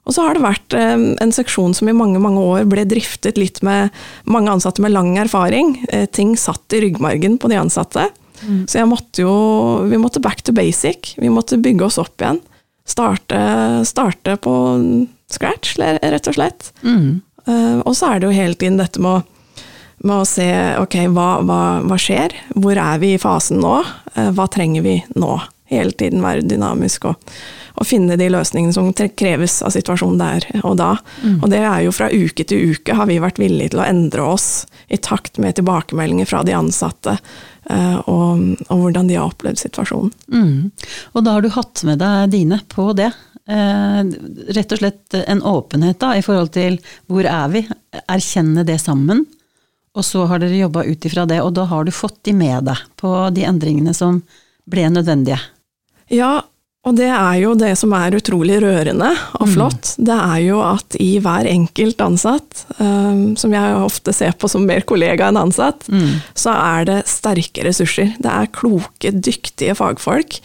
Og 0.06 0.14
så 0.14 0.24
har 0.24 0.36
det 0.36 0.46
vært 0.46 0.76
eh, 0.78 0.96
en 0.96 1.34
seksjon 1.34 1.76
som 1.76 1.90
i 1.90 1.96
mange 1.96 2.22
mange 2.22 2.40
år 2.40 2.68
ble 2.70 2.86
driftet 2.88 3.36
litt 3.40 3.60
med 3.66 3.92
mange 4.24 4.54
ansatte 4.54 4.80
med 4.84 4.94
lang 4.94 5.16
erfaring. 5.20 5.76
Eh, 5.90 6.06
ting 6.08 6.36
satt 6.40 6.72
i 6.72 6.86
ryggmargen 6.86 7.36
på 7.42 7.52
de 7.52 7.60
ansatte. 7.60 8.08
Mm. 8.46 8.64
Så 8.68 8.84
måtte 8.88 9.24
jo, 9.24 9.32
vi 9.90 10.00
måtte 10.00 10.22
back 10.24 10.44
to 10.46 10.56
basic. 10.56 11.16
Vi 11.20 11.32
måtte 11.32 11.60
bygge 11.60 11.88
oss 11.88 12.00
opp 12.00 12.22
igjen. 12.22 12.40
Starte, 12.86 13.38
starte 13.88 14.36
på 14.38 14.54
scratch, 15.32 15.76
rett 15.78 16.28
og 16.30 16.36
slett. 16.36 16.70
Mm. 16.86 17.20
Uh, 17.46 17.82
og 17.86 17.94
så 17.96 18.12
er 18.12 18.20
det 18.20 18.28
jo 18.28 18.36
hele 18.36 18.58
tiden 18.58 18.78
dette 18.80 19.02
med 19.02 19.20
å, 19.20 19.64
med 20.06 20.16
å 20.20 20.28
se 20.28 20.46
ok, 20.82 20.96
hva, 21.14 21.28
hva, 21.46 21.60
hva, 21.86 21.98
skjer? 22.00 22.34
Hvor 22.54 22.78
er 22.78 23.02
vi 23.02 23.12
i 23.14 23.20
fasen 23.22 23.62
nå? 23.62 23.76
Uh, 24.14 24.30
hva 24.34 24.48
trenger 24.50 24.86
vi 24.86 24.96
nå? 25.18 25.34
Hele 25.70 25.94
tiden 25.98 26.22
være 26.22 26.46
dynamisk 26.46 27.08
og, 27.10 27.36
og, 27.76 27.86
finne 27.86 28.18
de 28.18 28.28
løsningene 28.32 28.74
som 28.74 28.90
kreves 28.92 29.60
av 29.62 29.74
situasjonen 29.74 30.20
der 30.20 30.46
og 30.62 30.78
da. 30.80 30.94
Mm. 31.22 31.36
Og 31.40 31.50
det 31.52 31.60
er 31.62 31.84
jo 31.84 31.94
fra 31.94 32.08
uke 32.12 32.46
til 32.48 32.72
uke 32.72 32.96
har 32.96 33.08
vi 33.10 33.20
vært 33.22 33.40
villige 33.42 33.74
til 33.74 33.82
å 33.82 33.86
endre 33.86 34.26
oss 34.36 34.48
i 34.88 34.98
takt 34.98 35.40
med 35.42 35.58
tilbakemeldinger 35.58 36.28
fra 36.28 36.42
de 36.46 36.56
ansatte. 36.56 37.18
Og, 37.66 38.42
og, 38.68 38.76
hvordan 38.78 39.08
de 39.10 39.16
har 39.18 39.26
opplevd 39.26 39.58
situasjonen. 39.58 40.12
Mm. 40.30 40.68
Og 41.18 41.24
da 41.26 41.32
har 41.34 41.42
du 41.42 41.48
hatt 41.50 41.82
med 41.88 41.98
deg 41.98 42.30
dine 42.30 42.60
på 42.70 42.92
det? 42.94 43.10
Eh, 43.46 44.04
rett 44.54 44.72
og 44.74 44.80
slett 44.80 45.14
en 45.14 45.42
åpenhet 45.42 46.00
da, 46.02 46.16
i 46.18 46.22
forhold 46.22 46.50
til 46.56 46.80
hvor 47.06 47.26
er 47.30 47.50
vi, 47.52 47.62
erkjenne 48.06 48.64
det 48.66 48.80
sammen. 48.82 49.22
Og 49.96 50.04
så 50.04 50.24
har 50.28 50.42
dere 50.42 50.58
jobba 50.58 50.82
ut 50.84 51.06
ifra 51.08 51.24
det, 51.30 51.38
og 51.44 51.54
da 51.56 51.66
har 51.70 51.86
du 51.86 51.94
fått 51.94 52.18
de 52.26 52.34
med 52.36 52.66
deg 52.68 52.82
på 53.00 53.12
de 53.32 53.46
endringene 53.48 53.94
som 53.96 54.20
ble 54.66 54.88
nødvendige. 54.90 55.38
Ja, 56.12 56.42
og 56.86 56.94
det 56.98 57.08
er 57.10 57.40
jo 57.42 57.56
det 57.58 57.72
som 57.80 57.90
er 57.98 58.14
utrolig 58.14 58.60
rørende 58.62 59.08
og 59.40 59.48
mm. 59.48 59.52
flott. 59.56 59.90
Mm. 59.96 60.06
Det 60.06 60.20
er 60.28 60.38
jo 60.44 60.60
at 60.62 60.96
i 61.02 61.10
hver 61.24 61.48
enkelt 61.50 62.04
ansatt, 62.04 62.62
um, 62.78 63.34
som 63.38 63.56
jeg 63.56 63.82
ofte 63.82 64.14
ser 64.14 64.38
på 64.38 64.50
som 64.50 64.64
mer 64.68 64.86
kollega 64.86 65.26
enn 65.28 65.40
ansatt, 65.40 65.88
mm. 65.90 66.32
så 66.38 66.54
er 66.54 66.88
det 66.88 67.02
sterke 67.10 67.66
ressurser. 67.66 68.14
Det 68.22 68.32
er 68.32 68.54
kloke, 68.54 69.10
dyktige 69.10 69.74
fagfolk 69.78 70.40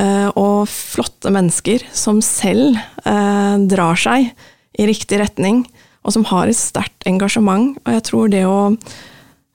Eh, 0.00 0.28
og 0.40 0.68
flotte 0.70 1.30
mennesker 1.32 1.84
som 1.92 2.22
selv 2.24 2.78
eh, 3.04 3.56
drar 3.68 3.98
seg 4.00 4.30
i 4.72 4.86
riktig 4.88 5.20
retning, 5.20 5.66
og 6.02 6.14
som 6.14 6.24
har 6.30 6.48
et 6.48 6.58
sterkt 6.58 7.04
engasjement. 7.08 7.76
Og 7.84 7.98
jeg 7.98 8.06
tror 8.08 8.32
det 8.32 8.44
å 8.48 8.60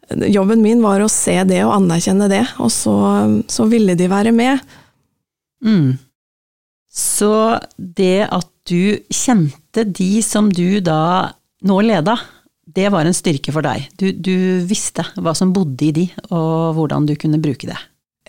Jobben 0.07 0.61
min 0.63 0.79
var 0.79 1.01
å 1.03 1.09
se 1.11 1.33
det 1.43 1.57
og 1.65 1.73
anerkjenne 1.81 2.29
det, 2.31 2.45
og 2.63 2.69
så, 2.71 2.93
så 3.51 3.65
ville 3.67 3.91
de 3.99 4.05
være 4.07 4.31
med. 4.31 4.61
Mm. 5.59 5.97
Så 6.97 7.31
det 7.77 8.25
at 8.25 8.49
du 8.67 8.97
kjente 9.13 9.85
de 9.85 10.09
som 10.25 10.49
du 10.51 10.79
da 10.83 11.29
nå 11.67 11.77
leda, 11.85 12.17
det 12.67 12.89
var 12.93 13.07
en 13.07 13.15
styrke 13.15 13.53
for 13.53 13.65
deg. 13.65 13.87
Du, 13.97 14.09
du 14.11 14.65
visste 14.67 15.05
hva 15.15 15.33
som 15.37 15.53
bodde 15.55 15.87
i 15.87 15.93
de, 15.95 16.09
og 16.27 16.75
hvordan 16.77 17.07
du 17.07 17.15
kunne 17.19 17.41
bruke 17.41 17.69
det. 17.69 17.79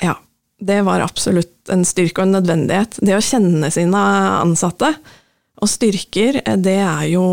Ja 0.04 0.14
det 0.58 0.82
var 0.82 1.04
absolutt 1.04 1.70
en 1.70 1.84
styrke 1.86 2.22
og 2.22 2.28
en 2.28 2.38
nødvendighet. 2.40 2.98
Det 3.04 3.14
å 3.14 3.22
kjenne 3.22 3.70
sine 3.70 4.02
ansatte 4.42 4.92
og 5.58 5.70
styrker, 5.70 6.40
det 6.62 6.76
er 6.82 7.06
jo 7.10 7.24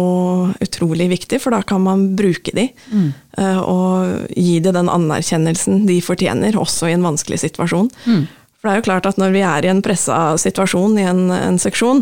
utrolig 0.62 1.08
viktig, 1.12 1.39
for 1.42 1.54
da 1.54 1.62
kan 1.65 1.84
man 1.86 2.08
bruke 2.18 2.54
de. 2.58 2.68
Mm. 2.89 3.10
Eh, 3.38 3.60
og 3.62 4.32
gi 4.34 4.56
de 4.65 4.74
den 4.74 4.89
anerkjennelsen 4.89 5.84
de 5.89 6.00
fortjener, 6.06 6.58
også 6.58 6.89
i 6.89 6.96
en 6.96 7.06
vanskelig 7.06 7.44
situasjon. 7.44 7.92
Mm. 8.06 8.24
For 8.65 8.72
det 8.72 8.79
er 8.79 8.81
jo 8.81 8.88
klart 8.88 9.05
at 9.05 9.19
når 9.22 9.34
vi 9.36 9.41
er 9.45 9.65
i 9.67 9.69
en 9.69 9.81
pressa 9.86 10.15
situasjon 10.41 10.95
i 10.98 11.03
en, 11.05 11.27
en 11.29 11.60
seksjon, 11.62 12.00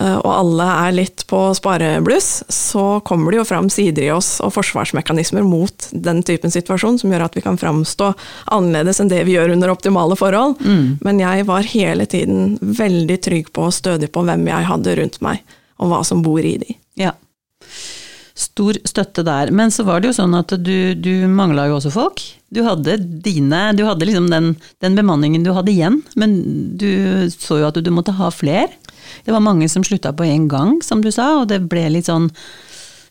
eh, 0.00 0.16
og 0.16 0.30
alle 0.32 0.66
er 0.88 0.96
litt 0.96 1.22
på 1.30 1.44
sparebluss, 1.54 2.30
så 2.50 2.98
kommer 3.06 3.30
det 3.30 3.38
jo 3.38 3.44
fram 3.46 3.68
sider 3.70 4.08
i 4.08 4.10
oss 4.10 4.32
og 4.42 4.50
forsvarsmekanismer 4.56 5.46
mot 5.46 5.86
den 5.94 6.24
typen 6.26 6.50
situasjon 6.50 6.98
som 6.98 7.14
gjør 7.14 7.28
at 7.28 7.38
vi 7.38 7.44
kan 7.46 7.60
framstå 7.60 8.10
annerledes 8.50 8.98
enn 8.98 9.14
det 9.14 9.22
vi 9.30 9.36
gjør 9.36 9.54
under 9.54 9.70
optimale 9.70 10.18
forhold. 10.18 10.58
Mm. 10.58 10.98
Men 11.06 11.22
jeg 11.22 11.46
var 11.52 11.70
hele 11.70 12.10
tiden 12.10 12.58
veldig 12.58 13.20
trygg 13.22 13.54
på 13.54 13.70
og 13.70 13.78
stødig 13.78 14.10
på 14.10 14.26
hvem 14.26 14.50
jeg 14.50 14.70
hadde 14.74 14.98
rundt 14.98 15.22
meg, 15.22 15.46
og 15.78 15.94
hva 15.94 16.02
som 16.02 16.26
bor 16.26 16.42
i 16.42 16.56
de. 16.66 16.80
Ja. 16.98 17.14
Stor 18.34 18.74
støtte 18.90 19.22
der. 19.22 19.54
Men 19.54 19.70
så 19.70 19.86
var 19.86 20.02
det 20.02 20.10
jo 20.10 20.18
sånn 20.18 20.34
at 20.34 20.50
du, 20.66 20.98
du 20.98 21.28
mangla 21.30 21.70
jo 21.70 21.78
også 21.78 21.94
folk. 21.94 22.26
Du 22.52 22.60
hadde 22.66 22.98
dine 23.24 23.60
Du 23.76 23.84
hadde 23.88 24.06
liksom 24.08 24.28
den, 24.32 24.54
den 24.84 24.98
bemanningen 24.98 25.44
du 25.44 25.52
hadde 25.56 25.72
igjen, 25.72 26.02
men 26.18 26.36
du 26.78 27.30
så 27.32 27.62
jo 27.62 27.68
at 27.70 27.78
du, 27.78 27.84
du 27.84 27.92
måtte 27.94 28.14
ha 28.18 28.30
fler. 28.34 28.68
Det 29.24 29.32
var 29.34 29.44
mange 29.44 29.68
som 29.72 29.84
slutta 29.84 30.12
på 30.16 30.26
en 30.28 30.48
gang, 30.52 30.76
som 30.84 31.02
du 31.04 31.10
sa, 31.12 31.42
og 31.42 31.48
det 31.52 31.62
ble 31.72 31.88
litt 31.96 32.10
sånn 32.10 32.30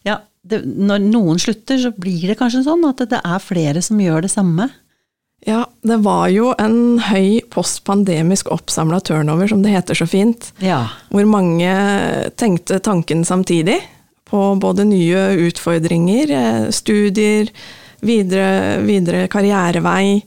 Ja, 0.07 0.21
det, 0.41 0.63
når 0.65 1.03
noen 1.10 1.41
slutter, 1.41 1.79
så 1.81 1.91
blir 1.93 2.31
det 2.31 2.39
kanskje 2.39 2.65
sånn 2.65 2.86
at 2.89 3.03
det 3.10 3.21
er 3.21 3.43
flere 3.43 3.83
som 3.86 4.00
gjør 4.01 4.25
det 4.25 4.33
samme. 4.33 4.69
Ja, 5.45 5.63
det 5.81 5.98
var 6.05 6.27
jo 6.29 6.51
en 6.62 7.00
høy 7.01 7.41
postpandemisk 7.50 8.51
oppsamla 8.53 9.00
turnover, 9.01 9.50
som 9.50 9.63
det 9.65 9.74
heter 9.74 9.98
så 9.98 10.05
fint. 10.10 10.51
Ja. 10.62 10.83
Hvor 11.10 11.25
mange 11.29 11.71
tenkte 12.38 12.77
tanken 12.83 13.25
samtidig 13.25 13.79
på 14.29 14.43
både 14.62 14.86
nye 14.88 15.24
utfordringer, 15.48 16.31
eh, 16.31 16.67
studier, 16.71 17.50
videre, 18.01 18.79
videre 18.86 19.27
karrierevei, 19.31 20.22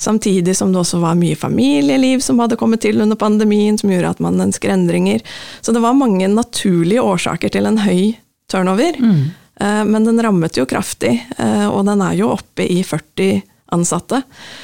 samtidig 0.00 0.54
som 0.56 0.72
det 0.72 0.80
også 0.80 1.00
var 1.02 1.18
mye 1.20 1.36
familieliv 1.36 2.22
som 2.24 2.38
hadde 2.40 2.56
kommet 2.60 2.80
til 2.84 3.00
under 3.04 3.18
pandemien, 3.20 3.76
som 3.78 3.90
gjorde 3.92 4.14
at 4.14 4.22
man 4.24 4.40
ønsker 4.40 4.72
endringer. 4.72 5.20
Så 5.60 5.74
det 5.76 5.82
var 5.84 5.92
mange 5.98 6.28
naturlige 6.32 7.02
årsaker 7.04 7.52
til 7.52 7.68
en 7.68 7.78
høy 7.84 8.14
turnover. 8.50 8.96
Mm. 8.96 9.30
Men 9.60 10.06
den 10.08 10.22
rammet 10.24 10.56
jo 10.56 10.64
kraftig, 10.64 11.18
eh, 11.36 11.66
og 11.68 11.84
den 11.84 12.00
er 12.00 12.14
jo 12.16 12.30
oppe 12.32 12.64
i 12.64 12.78
40 12.80 13.42
ansatte. 13.76 14.22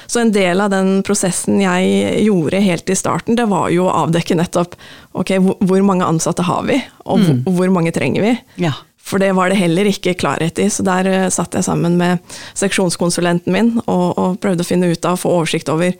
Så 0.08 0.22
en 0.22 0.32
del 0.32 0.58
av 0.64 0.70
den 0.72 1.02
prosessen 1.06 1.60
jeg 1.60 2.24
gjorde 2.24 2.62
helt 2.64 2.88
i 2.90 2.96
starten, 2.96 3.36
det 3.36 3.44
var 3.50 3.68
jo 3.70 3.84
å 3.84 3.92
avdekke 4.06 4.34
nettopp 4.40 4.72
ok, 5.12 5.34
hvor- 5.60 5.84
mange 5.84 6.08
ansatte 6.08 6.42
har 6.48 6.64
vi, 6.64 6.80
og 7.04 7.20
hvor, 7.20 7.52
hvor 7.60 7.70
mange 7.76 7.92
trenger 7.92 8.24
vi. 8.24 8.32
Ja. 8.64 8.72
For 9.06 9.22
det 9.22 9.30
var 9.38 9.52
det 9.52 9.60
heller 9.60 9.86
ikke 9.86 10.16
klarhet 10.18 10.58
i, 10.58 10.66
så 10.72 10.82
der 10.86 11.06
eh, 11.10 11.28
satt 11.30 11.54
jeg 11.54 11.66
sammen 11.66 11.94
med 12.00 12.18
seksjonskonsulenten 12.58 13.54
min 13.54 13.68
og, 13.86 14.08
og 14.18 14.40
prøvde 14.42 14.64
å 14.64 14.68
finne 14.68 14.90
ut 14.90 15.06
av, 15.06 15.20
få 15.22 15.30
oversikt 15.38 15.70
over 15.72 15.94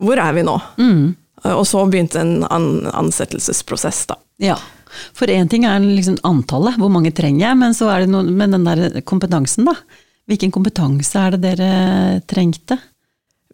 hvor 0.00 0.20
er 0.20 0.32
vi 0.36 0.44
nå. 0.46 0.54
Mm. 0.80 1.02
Eh, 1.44 1.52
Og 1.52 1.66
så 1.68 1.84
begynte 1.92 2.22
en 2.22 2.38
an 2.48 2.70
ansettelsesprosess, 2.92 4.06
da. 4.12 4.18
ja. 4.42 4.56
For 5.12 5.28
én 5.28 5.48
ting 5.52 5.66
er 5.68 5.82
liksom 5.84 6.14
antallet, 6.24 6.78
hvor 6.80 6.88
mange 6.88 7.10
trenger 7.12 7.42
jeg, 7.50 7.56
men 7.60 7.74
så 7.76 7.90
er 7.92 8.04
det 8.06 8.12
noe 8.14 8.24
med 8.24 8.54
den 8.54 8.64
der 8.64 9.02
kompetansen, 9.04 9.66
da. 9.68 9.74
Hvilken 10.30 10.54
kompetanse 10.54 11.20
er 11.20 11.34
det 11.36 11.42
dere 11.58 12.20
trengte? 12.30 12.78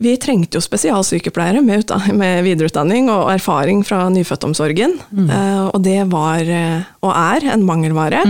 Vi 0.03 0.17
trengte 0.19 0.59
jo 0.59 0.65
spesialsykepleiere 0.65 1.63
med, 1.63 1.93
med 2.19 2.43
videreutdanning 2.47 3.11
og 3.13 3.31
erfaring 3.35 3.85
fra 3.87 4.09
nyfødtomsorgen. 4.11 4.97
Eh, 5.31 5.63
og 5.69 5.79
det 5.85 6.01
var, 6.11 6.43
eh, 6.43 6.83
og 7.07 7.13
er, 7.15 7.47
en 7.55 7.67
mangelvare. 7.67 8.25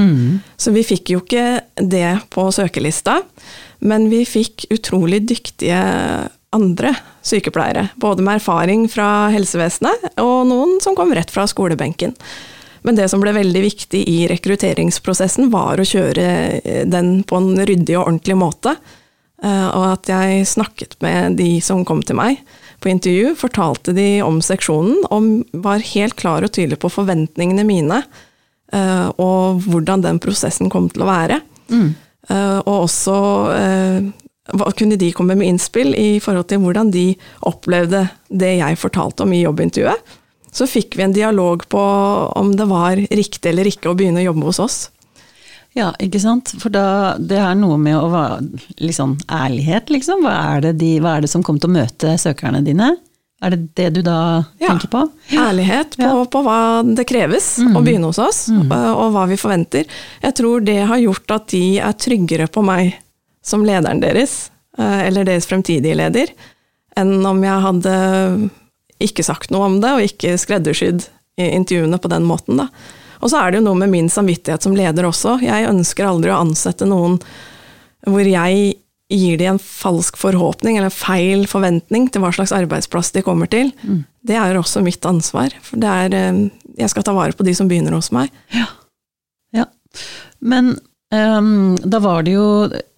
Så 0.61 0.75
vi 0.75 0.85
fikk 0.85 1.15
jo 1.15 1.23
ikke 1.23 1.63
det 1.81 2.29
på 2.35 2.47
søkelista, 2.53 3.23
men 3.81 4.11
vi 4.13 4.23
fikk 4.29 4.69
utrolig 4.75 5.23
dyktige 5.29 5.81
andre 6.53 6.95
sykepleiere. 7.25 7.89
Både 7.97 8.23
med 8.23 8.41
erfaring 8.41 8.89
fra 8.93 9.31
helsevesenet, 9.33 10.13
og 10.21 10.47
noen 10.51 10.79
som 10.85 10.97
kom 10.99 11.15
rett 11.17 11.33
fra 11.33 11.47
skolebenken. 11.49 12.13
Men 12.83 12.99
det 12.99 13.09
som 13.11 13.23
ble 13.23 13.33
veldig 13.35 13.63
viktig 13.63 14.01
i 14.11 14.25
rekrutteringsprosessen, 14.31 15.51
var 15.53 15.81
å 15.81 15.87
kjøre 15.87 16.27
eh, 16.61 16.83
den 16.89 17.23
på 17.25 17.39
en 17.39 17.55
ryddig 17.63 17.97
og 17.97 18.09
ordentlig 18.09 18.39
måte. 18.39 18.77
Eh, 19.43 19.69
Og 19.75 19.87
at 19.97 20.11
jeg 20.11 20.47
snakket 20.47 20.97
med 21.03 21.37
de 21.41 21.57
som 21.61 21.85
kom 21.85 22.03
til 22.07 22.19
meg 22.19 22.43
på 22.83 22.91
intervju, 22.93 23.35
fortalte 23.39 23.95
de 23.95 24.23
om 24.23 24.41
seksjonen, 24.43 25.05
og 25.11 25.63
var 25.65 25.83
helt 25.93 26.17
klar 26.19 26.43
og 26.43 26.53
tydelig 26.55 26.79
på 26.83 26.91
forventningene 26.91 27.65
mine, 27.67 28.03
eh, 28.73 29.09
og 29.19 29.63
hvordan 29.67 30.03
den 30.03 30.19
prosessen 30.23 30.71
kom 30.71 30.89
til 30.91 31.05
å 31.05 31.11
være. 31.11 31.43
Mm. 31.71 31.93
Og 32.31 32.75
også 32.87 33.15
eh, 33.51 34.11
kunne 34.79 34.97
de 34.99 35.09
komme 35.15 35.35
med 35.35 35.49
innspill 35.49 35.91
i 35.99 36.21
forhold 36.23 36.47
til 36.51 36.61
hvordan 36.63 36.93
de 36.95 37.17
opplevde 37.51 38.05
det 38.31 38.53
jeg 38.61 38.79
fortalte 38.79 39.27
om 39.27 39.35
i 39.35 39.43
jobbintervjuet. 39.43 40.19
Så 40.53 40.69
fikk 40.69 40.99
vi 40.99 41.07
en 41.07 41.15
dialog 41.17 41.65
på 41.73 41.83
om 42.39 42.53
det 42.57 42.69
var 42.71 43.01
riktig 43.01 43.51
eller 43.51 43.67
ikke 43.67 43.91
å 43.91 43.97
begynne 43.99 44.23
å 44.23 44.29
jobbe 44.29 44.51
hos 44.51 44.61
oss. 44.63 44.79
Ja, 45.75 45.91
ikke 46.05 46.21
sant. 46.21 46.51
For 46.61 46.69
da, 46.73 47.15
det 47.17 47.39
er 47.41 47.55
noe 47.57 47.79
med 47.81 47.97
å 47.97 48.11
være 48.13 48.93
sånn 48.93 49.15
ærlighet, 49.33 49.89
liksom. 49.95 50.21
Hva 50.27 50.35
er, 50.57 50.61
det 50.67 50.75
de, 50.83 50.91
hva 51.01 51.17
er 51.17 51.25
det 51.25 51.31
som 51.33 51.43
kommer 51.47 51.63
til 51.65 51.71
å 51.73 51.77
møte 51.79 52.13
søkerne 52.21 52.61
dine? 52.67 52.91
Er 53.43 53.55
det 53.57 53.61
det 53.75 53.87
du 53.97 54.03
da 54.07 54.45
Ja. 54.61 54.69
tenker 54.69 54.91
på? 54.93 55.01
Ærlighet 55.33 55.97
på, 55.97 56.03
Ja. 56.05 56.13
Mm. 56.15 56.27
på 56.31 56.43
hva 56.47 56.59
det 56.95 57.07
kreves 57.09 57.59
å 57.59 57.81
begynne 57.83 58.07
hos 58.13 58.21
oss, 58.23 58.43
og, 58.53 58.71
og 58.71 59.09
hva 59.17 59.25
vi 59.33 59.37
forventer. 59.41 59.89
Jeg 60.23 60.35
tror 60.39 60.61
det 60.65 60.77
har 60.87 61.01
gjort 61.03 61.31
at 61.35 61.49
de 61.49 61.79
er 61.81 61.93
tryggere 61.99 62.47
på 62.53 62.63
meg 62.63 62.93
som 63.43 63.65
lederen 63.67 63.99
deres, 64.05 64.51
eh, 64.79 65.07
eller 65.09 65.25
deres 65.25 65.49
fremtidige 65.51 65.97
leder, 65.99 66.31
enn 66.95 67.17
om 67.27 67.41
jeg 67.43 67.65
hadde 67.65 68.51
ikke 69.03 69.25
sagt 69.25 69.51
noe 69.51 69.67
om 69.67 69.81
det, 69.83 69.91
og 69.91 70.05
ikke 70.07 70.37
skreddersydd 70.39 71.09
intervjuene 71.43 71.99
på 71.99 72.11
den 72.13 72.23
måten. 72.29 72.61
Da. 72.61 72.69
Og 73.23 73.31
så 73.31 73.41
er 73.41 73.53
det 73.53 73.61
jo 73.61 73.67
noe 73.69 73.79
med 73.79 73.93
min 73.93 74.11
samvittighet 74.11 74.67
som 74.67 74.77
leder 74.77 75.07
også. 75.09 75.39
Jeg 75.45 75.69
ønsker 75.71 76.09
aldri 76.09 76.33
å 76.35 76.41
ansette 76.43 76.89
noen 76.89 77.21
hvor 78.03 78.27
jeg 78.27 78.73
gir 79.13 79.39
de 79.39 79.47
en 79.47 79.61
falsk 79.63 80.17
forhåpning 80.19 80.79
eller 80.81 80.91
feil 80.91 81.45
forventning 81.51 82.09
til 82.11 82.25
hva 82.25 82.33
slags 82.35 82.55
arbeidsplass 82.57 83.13
de 83.15 83.23
kommer 83.23 83.51
til. 83.53 83.71
Det 84.27 84.39
er 84.39 84.59
også 84.59 84.83
mitt 84.83 85.05
ansvar. 85.07 85.55
For 85.63 85.79
det 85.79 85.91
er, 86.05 86.15
eh, 86.19 86.41
jeg 86.79 86.91
skal 86.91 87.07
ta 87.07 87.15
vare 87.15 87.37
på 87.37 87.47
de 87.47 87.55
som 87.55 87.69
begynner 87.71 87.95
hos 87.95 88.11
meg. 88.15 88.33
Ja. 89.53 89.67
Men 90.43 90.75
um, 91.13 91.77
da 91.77 92.01
var 92.03 92.25
det 92.27 92.35
jo 92.35 92.47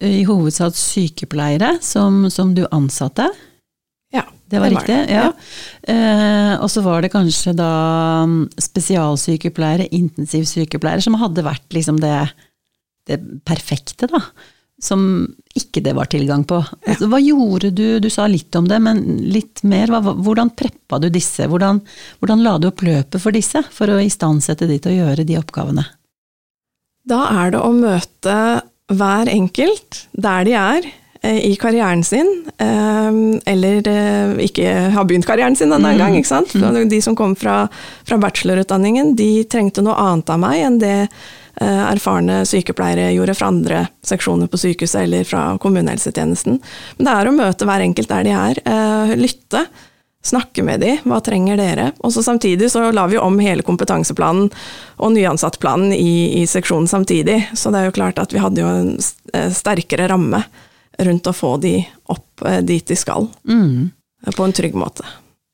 i 0.03 0.23
hovedsak 0.27 0.77
sykepleiere 0.79 1.77
som, 1.85 2.25
som 2.33 2.55
du 2.55 2.65
ansatte. 2.71 3.29
Det 4.55 4.63
var 4.63 4.71
det 4.71 4.79
var 4.79 4.87
riktig? 4.87 4.97
det, 4.97 5.13
Ja. 5.13 5.27
Eh, 5.93 6.55
og 6.63 6.71
så 6.71 6.81
var 6.85 7.03
det 7.03 7.13
kanskje 7.13 7.53
da 7.57 7.69
mm, 8.25 8.41
spesialsykepleiere, 8.57 9.89
intensivsykepleiere, 9.93 11.03
som 11.05 11.17
hadde 11.21 11.45
vært 11.45 11.75
liksom 11.75 11.99
det, 12.01 12.17
det 13.09 13.19
perfekte, 13.45 14.09
da. 14.11 14.23
Som 14.81 15.27
ikke 15.55 15.79
det 15.85 15.93
var 15.95 16.09
tilgang 16.11 16.43
på. 16.47 16.57
Altså, 16.83 17.07
hva 17.11 17.21
gjorde 17.23 17.69
du, 17.71 17.99
du 18.03 18.09
sa 18.11 18.25
litt 18.27 18.55
om 18.59 18.67
det, 18.67 18.79
men 18.83 19.03
litt 19.31 19.63
mer. 19.63 19.93
Hva, 19.93 20.01
hvordan 20.03 20.51
preppa 20.57 20.99
du 20.99 21.07
disse? 21.13 21.47
Hvordan, 21.47 21.79
hvordan 22.19 22.43
la 22.43 22.57
du 22.59 22.67
opp 22.71 22.83
løpet 22.83 23.21
for 23.21 23.35
disse, 23.35 23.63
for 23.71 23.93
å 23.93 24.01
istandsette 24.03 24.67
de 24.67 24.81
til 24.81 24.95
å 24.95 24.99
gjøre 25.05 25.27
de 25.27 25.39
oppgavene? 25.39 25.85
Da 27.05 27.21
er 27.43 27.53
det 27.53 27.61
å 27.61 27.71
møte 27.71 28.37
hver 28.91 29.29
enkelt 29.31 30.05
der 30.13 30.45
de 30.45 30.53
er 30.57 30.87
i 31.25 31.55
karrieren 31.59 32.03
sin, 32.03 32.27
eh, 32.57 33.11
eller 33.53 33.87
eh, 33.87 34.35
ikke 34.45 34.73
har 34.95 35.07
begynt 35.07 35.27
karrieren 35.27 35.55
sin 35.55 35.73
denne 35.73 35.95
mm. 35.95 36.01
gang. 36.01 36.17
ikke 36.19 36.31
sant? 36.31 36.53
De 36.89 37.01
som 37.01 37.15
kom 37.15 37.35
fra, 37.39 37.65
fra 38.07 38.19
bachelorutdanningen, 38.21 39.15
de 39.15 39.45
trengte 39.49 39.83
noe 39.85 39.97
annet 39.99 40.29
av 40.29 40.41
meg 40.41 40.61
enn 40.67 40.79
det 40.81 40.99
eh, 41.61 41.81
erfarne 41.89 42.43
sykepleiere 42.47 43.11
gjorde 43.15 43.37
fra 43.37 43.49
andre 43.53 43.81
seksjoner 44.05 44.51
på 44.51 44.59
sykehuset 44.61 45.01
eller 45.05 45.27
fra 45.27 45.47
kommunehelsetjenesten. 45.61 46.61
Men 46.97 47.09
det 47.09 47.17
er 47.17 47.29
å 47.29 47.35
møte 47.35 47.67
hver 47.67 47.85
enkelt 47.85 48.11
der 48.11 48.27
de 48.27 48.37
er, 48.37 48.63
eh, 48.65 49.17
lytte. 49.19 49.65
Snakke 50.25 50.63
med 50.65 50.81
de, 50.81 50.95
hva 51.05 51.19
trenger 51.21 51.59
dere? 51.59 51.91
Og 52.01 52.09
så 52.09 52.23
samtidig 52.25 52.71
så 52.73 52.87
la 52.89 53.03
vi 53.05 53.19
om 53.21 53.35
hele 53.37 53.61
kompetanseplanen 53.61 54.47
og 54.97 55.11
nyansattplanen 55.13 55.93
i, 55.93 56.41
i 56.41 56.47
seksjonen 56.49 56.89
samtidig. 56.89 57.43
Så 57.53 57.69
det 57.69 57.83
er 57.83 57.91
jo 57.91 57.97
klart 57.99 58.17
at 58.17 58.33
vi 58.33 58.41
hadde 58.41 58.63
jo 58.63 58.71
en 58.71 58.95
eh, 58.97 59.51
sterkere 59.53 60.09
ramme 60.09 60.41
rundt 60.99 61.27
å 61.27 61.35
få 61.35 61.55
de 61.61 61.77
opp 62.11 62.43
eh, 62.45 62.61
dit 62.61 62.85
de 62.87 62.95
skal, 62.95 63.29
Mm. 63.47 63.91
eh, 64.25 64.31
på 64.35 64.43
en 64.45 64.53
trygg 64.55 64.73
måte. 64.73 65.05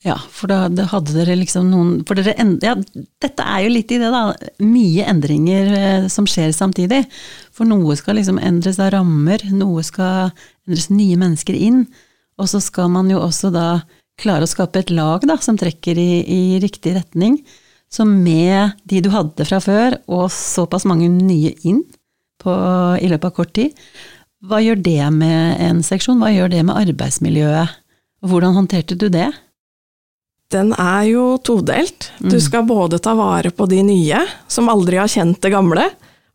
Ja, 0.04 0.16
for 0.34 0.50
da, 0.50 0.64
da 0.68 0.88
hadde 0.90 1.14
dere 1.14 1.36
liksom 1.38 1.68
noen 1.70 1.90
For 2.08 2.18
dere 2.18 2.34
end, 2.42 2.64
ja, 2.66 2.74
dette 3.22 3.46
er 3.46 3.68
jo 3.68 3.70
litt 3.70 3.92
i 3.94 4.00
det, 4.02 4.10
da. 4.10 4.34
Mye 4.66 5.06
endringer 5.06 5.74
eh, 5.78 6.08
som 6.10 6.26
skjer 6.26 6.50
samtidig. 6.58 7.04
For 7.54 7.70
noe 7.70 7.94
skal 8.00 8.18
liksom 8.18 8.40
endres 8.42 8.80
av 8.82 8.96
rammer, 8.96 9.44
noe 9.54 9.84
skal 9.86 10.32
endres 10.66 10.90
nye 10.90 11.20
mennesker 11.22 11.54
inn. 11.54 11.84
Og 12.42 12.50
så 12.50 12.62
skal 12.66 12.90
man 12.90 13.12
jo 13.14 13.20
også 13.22 13.52
da 13.54 13.84
klare 14.18 14.48
å 14.48 14.50
skape 14.50 14.82
et 14.82 14.90
lag 14.90 15.22
da, 15.30 15.38
som 15.38 15.58
trekker 15.58 15.98
i, 16.02 16.10
i 16.26 16.42
riktig 16.62 16.96
retning. 16.98 17.38
Så 17.92 18.06
med 18.08 18.74
de 18.90 19.02
du 19.06 19.12
hadde 19.14 19.46
fra 19.46 19.60
før, 19.62 20.00
og 20.10 20.32
såpass 20.34 20.86
mange 20.90 21.10
nye 21.14 21.54
inn 21.68 21.84
på, 22.42 22.50
i 22.98 23.10
løpet 23.12 23.30
av 23.30 23.36
kort 23.38 23.54
tid, 23.54 23.78
hva 24.42 24.58
gjør 24.64 24.80
det 24.82 25.06
med 25.14 25.62
en 25.62 25.84
seksjon? 25.86 26.22
Hva 26.22 26.32
gjør 26.34 26.50
det 26.50 26.64
med 26.66 26.78
arbeidsmiljøet? 26.80 27.78
Hvordan 28.26 28.56
håndterte 28.58 28.98
du 28.98 29.08
det? 29.14 29.30
Den 30.52 30.74
er 30.74 31.06
jo 31.12 31.26
todelt. 31.46 32.10
Du 32.20 32.40
skal 32.44 32.66
både 32.68 33.00
ta 33.00 33.14
vare 33.18 33.54
på 33.56 33.68
de 33.72 33.84
nye, 33.86 34.24
som 34.52 34.70
aldri 34.72 34.98
har 35.00 35.12
kjent 35.12 35.40
det 35.46 35.54
gamle, 35.54 35.86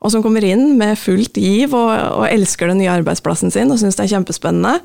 og 0.00 0.12
som 0.12 0.22
kommer 0.24 0.44
inn 0.46 0.76
med 0.78 0.96
fullt 1.00 1.36
giv 1.40 1.74
og, 1.74 1.90
og 1.90 2.24
elsker 2.30 2.70
den 2.70 2.80
nye 2.82 2.94
arbeidsplassen 2.94 3.52
sin 3.52 3.72
og 3.72 3.80
syns 3.80 3.98
det 3.98 4.06
er 4.06 4.14
kjempespennende, 4.14 4.78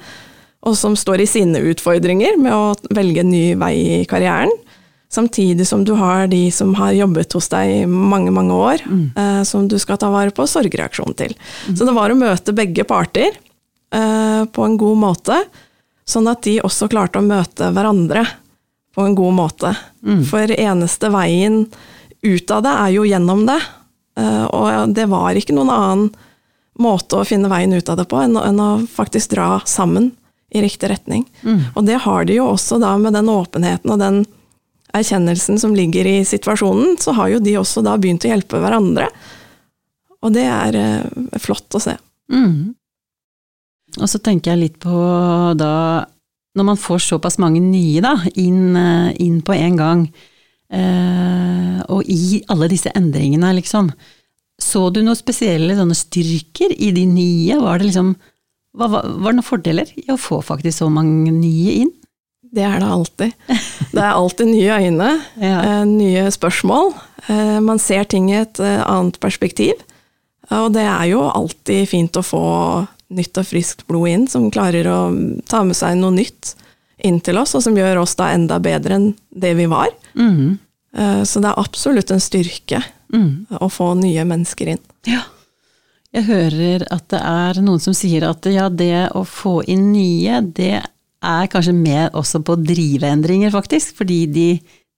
og 0.65 0.75
som 0.77 0.97
står 0.97 1.23
i 1.23 1.29
sine 1.29 1.62
utfordringer 1.71 2.38
med 2.41 2.53
å 2.53 2.95
velge 2.95 3.23
en 3.23 3.31
ny 3.34 3.45
vei 3.60 3.73
i 4.01 4.01
karrieren. 4.10 4.51
Samtidig 5.12 5.65
som 5.67 5.84
du 5.84 5.91
har 6.00 6.28
de 6.32 6.45
som 6.56 6.74
har 6.80 6.93
jobbet 6.95 7.34
hos 7.36 7.50
deg 7.52 7.69
i 7.82 7.86
mange, 7.86 8.32
mange 8.32 8.54
år, 8.56 8.80
eh, 9.17 9.41
som 9.43 9.67
du 9.67 9.78
skal 9.80 9.97
ta 10.00 10.10
vare 10.13 10.32
på 10.32 10.45
sorgreaksjonen 10.47 11.15
til. 11.19 11.34
Så 11.76 11.84
det 11.86 11.93
var 11.97 12.10
å 12.13 12.15
møte 12.15 12.54
begge 12.56 12.86
parter 12.88 13.32
eh, 13.91 14.45
på 14.45 14.63
en 14.65 14.78
god 14.80 14.97
måte, 14.97 15.41
sånn 16.08 16.30
at 16.32 16.41
de 16.47 16.62
også 16.63 16.88
klarte 16.89 17.19
å 17.19 17.28
møte 17.28 17.71
hverandre 17.76 18.24
på 18.95 19.04
en 19.06 19.15
god 19.15 19.34
måte. 19.36 19.76
For 20.28 20.47
eneste 20.52 21.12
veien 21.12 21.65
ut 22.24 22.52
av 22.52 22.63
det 22.63 22.71
er 22.86 22.89
jo 22.95 23.04
gjennom 23.08 23.45
det. 23.47 23.60
Eh, 24.19 24.45
og 24.47 24.93
det 24.95 25.06
var 25.12 25.36
ikke 25.36 25.54
noen 25.56 25.69
annen 25.76 26.10
måte 26.80 27.19
å 27.19 27.28
finne 27.28 27.50
veien 27.52 27.74
ut 27.76 27.89
av 27.91 27.97
det 28.00 28.08
på 28.08 28.17
enn, 28.24 28.36
å- 28.39 28.45
enn 28.47 28.60
å 28.60 28.88
faktisk 28.88 29.36
dra 29.36 29.60
sammen 29.65 30.13
i 30.56 30.62
riktig 30.63 30.89
retning. 30.89 31.26
Og 31.76 31.86
det 31.86 32.00
har 32.04 32.26
de 32.26 32.36
jo 32.39 32.47
også 32.56 32.80
da 32.80 32.95
med 32.97 33.13
den 33.13 33.28
åpenheten 33.28 33.91
og 33.91 34.00
den 34.00 34.26
erkjennelsen 34.97 35.60
som 35.62 35.75
ligger 35.75 36.08
i 36.08 36.21
situasjonen, 36.27 36.97
så 37.01 37.15
har 37.17 37.32
jo 37.34 37.41
de 37.43 37.58
også 37.60 37.84
da 37.86 37.95
begynt 37.99 38.25
å 38.27 38.32
hjelpe 38.32 38.60
hverandre. 38.62 39.08
Og 40.21 40.34
det 40.36 40.45
er 40.45 40.77
eh, 40.77 41.38
flott 41.41 41.77
å 41.77 41.82
se. 41.82 41.95
Mm. 42.32 42.73
Og 43.99 44.08
så 44.08 44.21
tenker 44.23 44.54
jeg 44.54 44.62
litt 44.62 44.77
på 44.80 44.91
da 45.60 46.06
Når 46.56 46.65
man 46.67 46.77
får 46.80 47.01
såpass 47.04 47.36
mange 47.43 47.60
nye 47.63 47.99
da, 48.04 48.13
inn, 48.39 48.75
eh, 48.75 49.12
inn 49.23 49.39
på 49.43 49.56
en 49.56 49.77
gang, 49.80 50.01
eh, 50.71 51.77
og 51.88 52.04
i 52.12 52.41
alle 52.51 52.67
disse 52.71 52.91
endringene, 52.95 53.54
liksom. 53.56 53.88
Så 54.62 54.89
du 54.91 54.99
noen 55.01 55.17
spesielle 55.17 55.77
sånne 55.77 55.95
styrker 55.95 56.75
i 56.75 56.91
de 56.95 57.06
nye? 57.08 57.56
Var 57.63 57.80
det 57.80 57.88
liksom 57.88 58.12
var 58.77 58.91
var 58.91 59.32
det 59.32 59.38
noen 59.39 59.47
fordeler 59.47 59.89
i 59.99 60.06
å 60.12 60.19
få 60.19 60.41
faktisk 60.43 60.84
så 60.84 60.89
mange 60.91 61.32
nye 61.32 61.80
inn? 61.86 61.95
Det 62.52 62.64
er 62.68 62.80
det 62.84 62.88
alltid. 62.92 63.34
Det 63.92 64.02
er 64.02 64.12
alltid 64.12 64.48
nye 64.52 64.80
øyne, 64.84 65.10
Ja. 65.40 65.60
eh, 65.64 65.86
nye 65.88 66.26
spørsmål. 66.32 66.94
Eh, 67.30 67.60
man 67.64 67.80
ser 67.80 68.04
ting 68.12 68.30
i 68.32 68.40
et 68.42 68.60
eh, 68.60 68.82
annet 68.84 69.20
perspektiv. 69.24 69.74
Og 70.52 70.74
det 70.76 70.84
er 70.84 71.06
jo 71.14 71.22
alltid 71.32 71.88
fint 71.88 72.18
å 72.20 72.24
få 72.26 72.42
nytt 73.16 73.38
og 73.40 73.46
friskt 73.48 73.86
blod 73.88 74.10
inn, 74.12 74.26
som 74.28 74.50
klarer 74.52 74.88
å 74.92 74.98
ta 75.48 75.62
med 75.64 75.76
seg 75.80 75.96
noe 76.00 76.12
nytt 76.16 76.56
inn 77.08 77.20
til 77.24 77.40
oss, 77.40 77.56
og 77.56 77.64
som 77.64 77.76
gjør 77.78 78.02
oss 78.04 78.16
da 78.20 78.30
enda 78.36 78.60
bedre 78.60 78.98
enn 79.00 79.08
det 79.32 79.54
vi 79.58 79.66
var. 79.72 79.88
Eh, 80.18 81.24
Så 81.24 81.40
det 81.40 81.48
er 81.54 81.60
absolutt 81.62 82.12
en 82.12 82.20
styrke 82.20 82.82
mm. 83.14 83.48
å 83.64 83.70
få 83.72 83.94
nye 83.96 84.26
mennesker 84.28 84.74
inn. 84.76 84.82
Ja. 85.08 85.22
Jeg 86.12 86.26
hører 86.28 86.84
at 86.92 87.06
det 87.14 87.22
er 87.24 87.62
noen 87.64 87.80
som 87.80 87.94
sier 87.96 88.26
at 88.28 88.44
ja, 88.52 88.68
det 88.68 89.08
å 89.16 89.24
få 89.24 89.62
inn 89.72 89.94
nye, 89.94 90.42
det 90.44 90.82
er 91.21 91.49
kanskje 91.51 91.75
med 91.77 92.17
også 92.17 92.41
på 92.45 92.55
å 92.55 92.62
drive 92.62 93.10
endringer, 93.10 93.53
faktisk. 93.53 93.95
Fordi 93.99 94.23
de, 94.31 94.47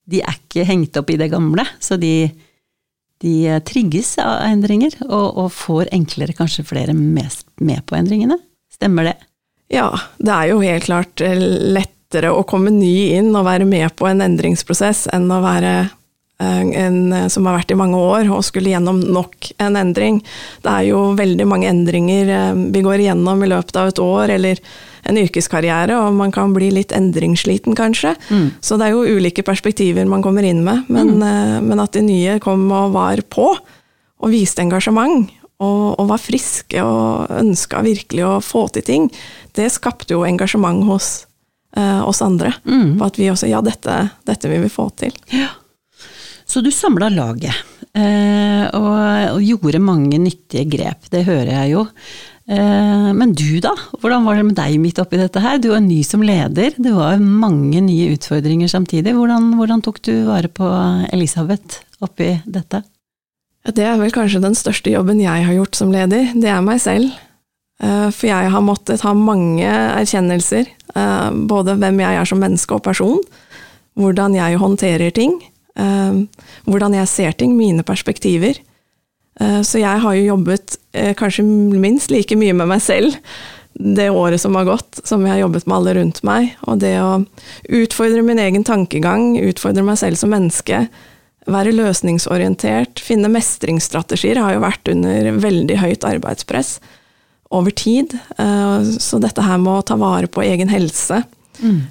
de 0.09 0.23
er 0.23 0.39
ikke 0.39 0.67
hengt 0.67 0.97
opp 0.99 1.12
i 1.12 1.19
det 1.19 1.29
gamle. 1.33 1.65
Så 1.83 1.99
de, 2.01 2.31
de 3.23 3.36
trigges 3.67 4.15
av 4.23 4.45
endringer, 4.47 4.95
og, 5.09 5.27
og 5.45 5.53
får 5.55 5.91
enklere 5.95 6.36
kanskje 6.38 6.65
flere 6.67 6.95
med, 6.97 7.43
med 7.59 7.83
på 7.88 7.99
endringene. 7.99 8.39
Stemmer 8.73 9.12
det? 9.12 9.17
Ja, 9.73 9.89
det 10.21 10.33
er 10.33 10.51
jo 10.51 10.62
helt 10.62 10.86
klart 10.86 11.21
eh, 11.23 11.39
lettere 11.73 12.33
å 12.33 12.45
komme 12.47 12.73
ny 12.73 13.15
inn 13.17 13.31
og 13.33 13.47
være 13.47 13.67
med 13.67 13.95
på 13.97 14.09
en 14.09 14.21
endringsprosess 14.21 15.07
enn 15.15 15.29
å 15.33 15.39
være 15.43 15.73
eh, 15.81 16.63
en 16.83 16.97
eh, 17.15 17.29
som 17.31 17.47
har 17.49 17.57
vært 17.57 17.73
i 17.73 17.79
mange 17.79 17.97
år 17.97 18.29
og 18.33 18.43
skulle 18.45 18.73
gjennom 18.73 18.99
nok 19.01 19.53
en 19.63 19.79
endring. 19.79 20.19
Det 20.62 20.73
er 20.73 20.89
jo 20.91 21.05
veldig 21.17 21.47
mange 21.49 21.71
endringer 21.71 22.33
vi 22.73 22.83
går 22.86 23.05
igjennom 23.05 23.41
i 23.41 23.49
løpet 23.53 23.79
av 23.81 23.93
et 23.93 24.03
år, 24.03 24.36
eller 24.36 24.62
en 25.10 25.20
yrkeskarriere, 25.20 25.98
og 26.00 26.16
man 26.16 26.32
kan 26.32 26.54
bli 26.56 26.70
litt 26.74 26.94
endringssliten 26.96 27.76
kanskje. 27.76 28.16
Så 28.63 28.78
det 28.80 28.88
er 28.88 28.96
jo 28.96 29.18
ulike 29.18 29.44
perspektiver 29.46 30.08
man 30.10 30.24
kommer 30.26 30.46
inn 30.48 30.63
med, 30.66 30.88
men, 30.88 31.18
mm. 31.20 31.68
men 31.68 31.84
at 31.84 31.96
de 31.98 32.06
nye 32.06 32.38
kom 32.44 32.66
og 32.72 32.94
var 32.96 33.24
på, 33.34 33.50
og 34.24 34.32
viste 34.32 34.63
engasjement, 34.63 35.28
og, 35.63 35.84
og 36.00 36.08
var 36.10 36.22
friske 36.22 36.82
og 36.84 37.32
ønska 37.39 37.84
virkelig 37.86 38.26
å 38.28 38.39
få 38.44 38.66
til 38.74 38.88
ting, 38.88 39.12
det 39.56 39.70
skapte 39.74 40.16
jo 40.16 40.26
engasjement 40.28 40.84
hos 40.88 41.26
eh, 41.78 42.02
oss 42.04 42.24
andre. 42.26 42.54
På 43.00 43.10
at 43.10 43.20
vi 43.20 43.30
også 43.32 43.52
Ja, 43.52 43.62
dette, 43.66 44.00
dette 44.28 44.52
vil 44.52 44.63
vi 44.66 44.72
få 44.72 44.89
til. 45.00 45.16
Ja. 45.34 45.52
Så 46.46 46.62
du 46.62 46.70
samla 46.74 47.10
laget, 47.10 47.56
eh, 47.96 48.66
og, 48.76 48.94
og 49.38 49.42
gjorde 49.42 49.82
mange 49.82 50.20
nyttige 50.22 50.68
grep, 50.70 51.10
det 51.13 51.26
hører 51.30 51.54
jeg 51.63 51.76
jo. 51.78 51.88
Eh, 52.43 53.10
men 53.15 53.32
du 53.39 53.60
da, 53.63 53.71
hvordan 54.01 54.25
var 54.27 54.36
det 54.36 54.45
med 54.49 54.58
deg 54.58 54.79
midt 54.84 54.99
oppi 54.99 55.19
dette 55.19 55.39
her? 55.43 55.62
Du 55.63 55.69
er 55.71 55.84
ny 55.84 56.01
som 56.03 56.23
leder, 56.25 56.73
det 56.75 56.91
var 56.95 57.21
mange 57.23 57.79
nye 57.86 58.10
utfordringer 58.17 58.67
samtidig. 58.71 59.13
Hvordan, 59.15 59.53
hvordan 59.60 59.84
tok 59.86 60.01
du 60.03 60.12
vare 60.27 60.49
på 60.51 60.67
Elisabeth 61.15 61.79
oppi 62.03 62.34
dette? 62.43 62.84
Det 63.63 63.86
er 63.88 63.95
vel 64.01 64.12
kanskje 64.12 64.41
den 64.43 64.58
største 64.60 64.91
jobben 64.91 65.21
jeg 65.23 65.45
har 65.47 65.56
gjort 65.56 65.77
som 65.79 65.93
leder. 65.93 66.34
Det 66.36 66.49
er 66.51 66.60
meg 66.65 66.82
selv. 66.84 67.13
Eh, 67.79 68.10
For 68.12 68.27
jeg 68.27 68.51
har 68.51 68.65
måttet 68.65 69.06
ha 69.08 69.13
mange 69.15 69.63
erkjennelser. 69.71 70.67
eh, 70.95 71.29
Både 71.47 71.77
hvem 71.79 72.03
jeg 72.03 72.19
er 72.19 72.27
som 72.27 72.43
menneske 72.43 72.75
og 72.75 72.84
person, 72.84 73.23
hvordan 73.95 74.36
jeg 74.36 74.58
håndterer 74.60 75.12
ting, 75.13 75.39
hvordan 76.65 76.93
jeg 76.93 77.08
ser 77.10 77.32
ting, 77.38 77.56
mine 77.58 77.82
perspektiver. 77.86 78.58
Eh, 79.41 79.62
Så 79.62 79.80
jeg 79.82 80.00
har 80.04 80.13
jo 80.15 80.28
jobbet 80.36 80.78
eh, 80.93 81.13
kanskje 81.13 81.43
minst 81.46 82.12
like 82.12 82.36
mye 82.36 82.54
med 82.54 82.67
meg 82.67 82.82
selv 82.82 83.17
det 83.74 84.12
året 84.13 84.38
som 84.39 84.54
har 84.54 84.67
gått, 84.67 85.00
som 85.04 85.24
jeg 85.26 85.32
har 85.34 85.39
jobbet 85.48 85.65
med 85.65 85.76
alle 85.78 85.93
rundt 85.98 86.19
meg. 86.24 86.52
Og 86.69 86.78
det 86.84 86.93
å 87.02 87.26
utfordre 87.74 88.22
min 88.22 88.38
egen 88.38 88.63
tankegang, 88.63 89.32
utfordre 89.41 89.82
meg 89.84 89.98
selv 89.98 90.19
som 90.22 90.30
menneske, 90.30 90.84
være 91.50 91.74
løsningsorientert, 91.74 93.02
finne 93.02 93.32
mestringsstrategier, 93.34 94.38
har 94.39 94.54
jo 94.54 94.62
vært 94.63 94.91
under 94.93 95.32
veldig 95.41 95.80
høyt 95.82 96.06
arbeidspress 96.06 96.78
over 97.50 97.72
tid. 97.74 98.13
Eh, 98.38 98.84
Så 99.02 99.19
dette 99.19 99.41
her 99.41 99.58
med 99.58 99.74
å 99.74 99.86
ta 99.86 99.96
vare 99.98 100.28
på 100.30 100.46
egen 100.46 100.69
helse, 100.69 101.24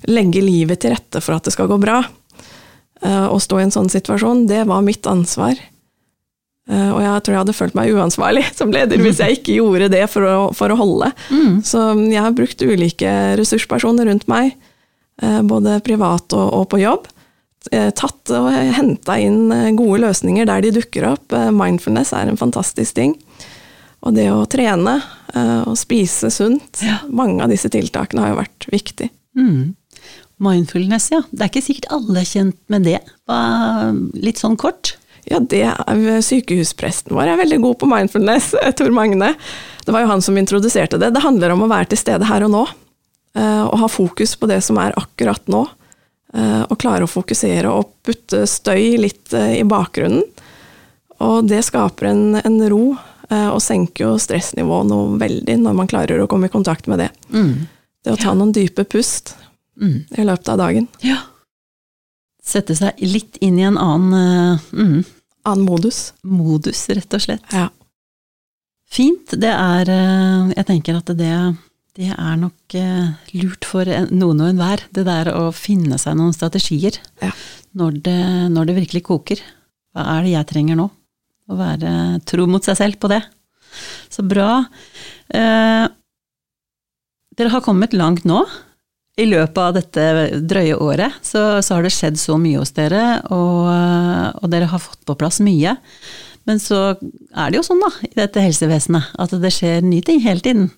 legge 0.06 0.40
livet 0.42 0.80
til 0.80 0.90
rette 0.94 1.20
for 1.22 1.34
at 1.34 1.44
det 1.44 1.52
skal 1.54 1.68
gå 1.70 1.78
bra, 1.80 2.04
å 3.02 3.38
stå 3.40 3.58
i 3.58 3.62
en 3.64 3.70
sånn 3.74 3.88
situasjon, 3.90 4.46
det 4.46 4.66
var 4.66 4.82
mitt 4.82 5.06
ansvar. 5.06 5.56
Eh, 6.70 6.90
Og 6.94 7.00
jeg 7.02 7.22
tror 7.26 7.34
jeg 7.34 7.40
hadde 7.42 7.54
følt 7.58 7.74
meg 7.74 7.90
uansvarlig 7.94 8.44
som 8.58 8.70
leder 8.70 9.00
hvis 9.02 9.18
jeg 9.18 9.40
ikke 9.40 9.56
gjorde 9.58 9.88
det 9.90 10.04
for 10.12 10.22
å, 10.28 10.36
for 10.54 10.70
å 10.70 10.76
holde. 10.78 11.08
Så 11.66 11.80
jeg 12.06 12.22
har 12.22 12.36
brukt 12.38 12.62
ulike 12.62 13.10
ressurspersoner 13.40 14.06
rundt 14.06 14.28
meg, 14.30 14.54
eh, 15.22 15.40
både 15.42 15.80
privat 15.82 16.32
og, 16.38 16.46
og 16.60 16.68
på 16.70 16.78
jobb. 16.84 17.08
Eh, 17.72 17.90
Tatt 17.98 18.30
og 18.34 18.46
henta 18.52 19.18
inn 19.22 19.50
gode 19.78 20.00
løsninger 20.06 20.46
der 20.46 20.62
de 20.64 20.70
dukker 20.78 21.10
opp. 21.12 21.34
Mindfulness 21.54 22.12
er 22.14 22.30
en 22.30 22.38
fantastisk 22.40 22.94
ting. 22.98 23.16
Og 24.02 24.14
det 24.16 24.28
å 24.34 24.40
trene 24.50 24.96
og 25.62 25.76
spise 25.78 26.26
sunt, 26.34 26.80
Ja. 26.82 26.96
mange 27.08 27.40
av 27.44 27.48
disse 27.52 27.68
tiltakene 27.70 28.20
har 28.24 28.32
jo 28.32 28.40
vært 28.40 28.66
viktig. 28.72 29.06
Mm. 29.38 29.76
Mindfulness, 30.42 31.06
ja. 31.14 31.20
Det 31.30 31.44
er 31.46 31.50
ikke 31.52 31.62
sikkert 31.64 31.86
alle 31.94 32.18
er 32.24 32.26
kjent 32.26 32.58
med 32.72 32.82
det. 32.88 32.98
Litt 34.26 34.42
sånn 34.42 34.58
kort? 34.58 34.96
Ja, 35.30 35.38
det 35.38 35.62
sykehuspresten 36.26 37.14
vår 37.14 37.30
er 37.32 37.38
veldig 37.40 37.60
god 37.62 37.78
på 37.78 37.88
mindfulness, 37.90 38.52
Tor 38.78 38.90
Magne. 38.94 39.34
Det 39.86 39.92
var 39.94 40.02
jo 40.04 40.10
han 40.10 40.22
som 40.24 40.36
introduserte 40.38 40.98
det. 40.98 41.12
Det 41.14 41.22
handler 41.22 41.54
om 41.54 41.62
å 41.66 41.70
være 41.70 41.92
til 41.92 42.00
stede 42.00 42.26
her 42.28 42.44
og 42.46 42.50
nå. 42.54 42.64
eh, 43.38 43.62
Og 43.66 43.78
ha 43.78 43.88
fokus 43.88 44.34
på 44.36 44.48
det 44.50 44.60
som 44.66 44.78
er 44.82 44.94
akkurat 44.98 45.46
nå. 45.52 45.62
eh, 46.34 46.62
Og 46.68 46.78
klare 46.82 47.06
å 47.06 47.10
fokusere 47.10 47.70
og 47.70 47.92
putte 48.02 48.42
støy 48.50 48.96
litt 48.98 49.32
eh, 49.34 49.60
i 49.60 49.64
bakgrunnen. 49.64 50.24
Og 51.22 51.46
det 51.46 51.62
skaper 51.64 52.08
en, 52.10 52.22
en 52.42 52.58
ro, 52.70 52.96
eh, 53.30 53.48
og 53.48 53.60
senker 53.62 54.08
jo 54.08 54.16
stressnivået 54.18 54.88
noe 54.90 55.18
veldig 55.22 55.54
når 55.62 55.76
man 55.78 55.86
klarer 55.90 56.18
å 56.24 56.26
komme 56.30 56.50
i 56.50 56.52
kontakt 56.52 56.88
med 56.90 56.98
det. 57.04 57.10
Mm. 57.30 57.68
Det 58.02 58.16
å 58.16 58.18
ta 58.18 58.34
noen 58.34 58.52
dype 58.54 58.84
pust 58.90 59.36
Mm. 59.80 60.02
i 60.18 60.24
løpet 60.28 60.48
av 60.52 60.58
dagen. 60.60 60.84
Ja. 61.00 61.16
Sette 62.42 62.74
seg 62.74 62.98
litt 63.06 63.36
inn 63.44 63.58
i 63.60 63.66
en 63.68 63.78
annen 63.78 64.14
eh, 64.18 64.64
mm, 64.74 65.02
Annen 65.46 65.66
modus. 65.66 66.12
modus, 66.22 66.84
rett 66.94 67.14
og 67.14 67.22
slett. 67.24 67.44
Ja. 67.54 67.68
Fint. 68.92 69.32
Det 69.40 69.50
er 69.50 69.88
eh, 69.90 70.50
Jeg 70.56 70.66
tenker 70.68 70.98
at 70.98 71.12
det, 71.18 71.30
det 71.98 72.10
er 72.12 72.36
nok 72.40 72.76
eh, 72.78 73.12
lurt 73.38 73.64
for 73.68 73.88
noen 74.10 74.42
og 74.42 74.50
enhver, 74.52 74.82
det 74.94 75.06
der 75.08 75.30
å 75.34 75.48
finne 75.56 75.98
seg 76.02 76.18
noen 76.18 76.34
strategier 76.36 76.98
Ja. 77.22 77.30
når, 77.78 78.00
det, 78.06 78.18
når 78.54 78.68
det 78.70 78.78
virkelig 78.82 79.04
koker. 79.08 79.42
Hva 79.94 80.06
er 80.18 80.26
det 80.26 80.34
jeg 80.36 80.50
trenger 80.52 80.78
nå? 80.82 80.88
Å 81.50 81.56
være 81.58 81.94
tro 82.28 82.46
mot 82.50 82.64
seg 82.64 82.78
selv 82.78 82.98
på 83.02 83.10
det. 83.12 83.22
Så 84.12 84.22
bra. 84.26 84.64
Eh, 85.32 85.86
dere 87.38 87.52
har 87.54 87.64
kommet 87.64 87.94
langt 87.96 88.26
nå. 88.28 88.42
I 89.20 89.26
løpet 89.28 89.58
av 89.60 89.74
dette 89.76 90.04
drøye 90.48 90.76
året 90.80 91.18
så, 91.20 91.60
så 91.60 91.76
har 91.76 91.84
det 91.84 91.92
skjedd 91.92 92.16
så 92.20 92.38
mye 92.40 92.62
hos 92.62 92.72
dere, 92.72 93.20
og, 93.28 93.66
og, 94.38 94.46
dere 94.52 94.70
har 94.70 94.80
fått 94.80 95.02
på 95.08 95.16
plass 95.20 95.42
mye. 95.44 95.74
Men 96.48 96.62
så 96.62 96.94
er 96.94 97.52
det 97.52 97.58
jo 97.58 97.66
sånn, 97.66 97.82
da, 97.82 97.90
i 98.08 98.14
dette 98.16 98.42
helsevesenet, 98.42 99.12
at 99.20 99.34
det 99.42 99.52
skjer 99.52 99.84
nye 99.84 100.04
ting 100.06 100.22
hele 100.24 100.42
tiden. 100.44 100.70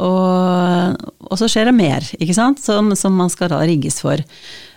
Og, 0.00 1.08
og 1.28 1.40
så 1.40 1.48
skjer 1.50 1.68
det 1.68 1.76
mer, 1.76 2.06
ikke 2.20 2.36
sant, 2.36 2.60
som, 2.62 2.92
som 2.98 3.16
man 3.16 3.32
skal 3.32 3.50
da 3.52 3.62
rigges 3.64 4.00
for. 4.04 4.20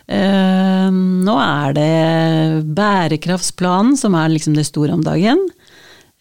Uh, 0.06 0.88
nå 0.94 1.36
er 1.42 1.76
det 1.76 2.66
bærekraftsplanen 2.78 3.96
som 3.98 4.16
er 4.18 4.34
liksom 4.34 4.56
det 4.58 4.68
store 4.70 4.96
om 4.96 5.04
dagen. 5.06 5.42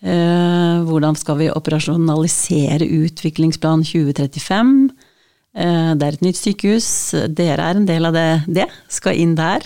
Uh, 0.05 0.83
hvordan 0.89 1.17
skal 1.17 1.39
vi 1.41 1.51
operasjonalisere 1.53 2.89
utviklingsplan 3.05 3.85
2035? 3.87 4.89
Eh, 5.55 5.91
det 5.95 6.07
er 6.07 6.17
et 6.17 6.25
nytt 6.25 6.39
sykehus, 6.39 6.89
dere 7.31 7.71
er 7.71 7.79
en 7.79 7.87
del 7.87 8.09
av 8.09 8.17
det, 8.17 8.29
det 8.51 8.67
skal 8.91 9.19
inn 9.23 9.37
der. 9.39 9.63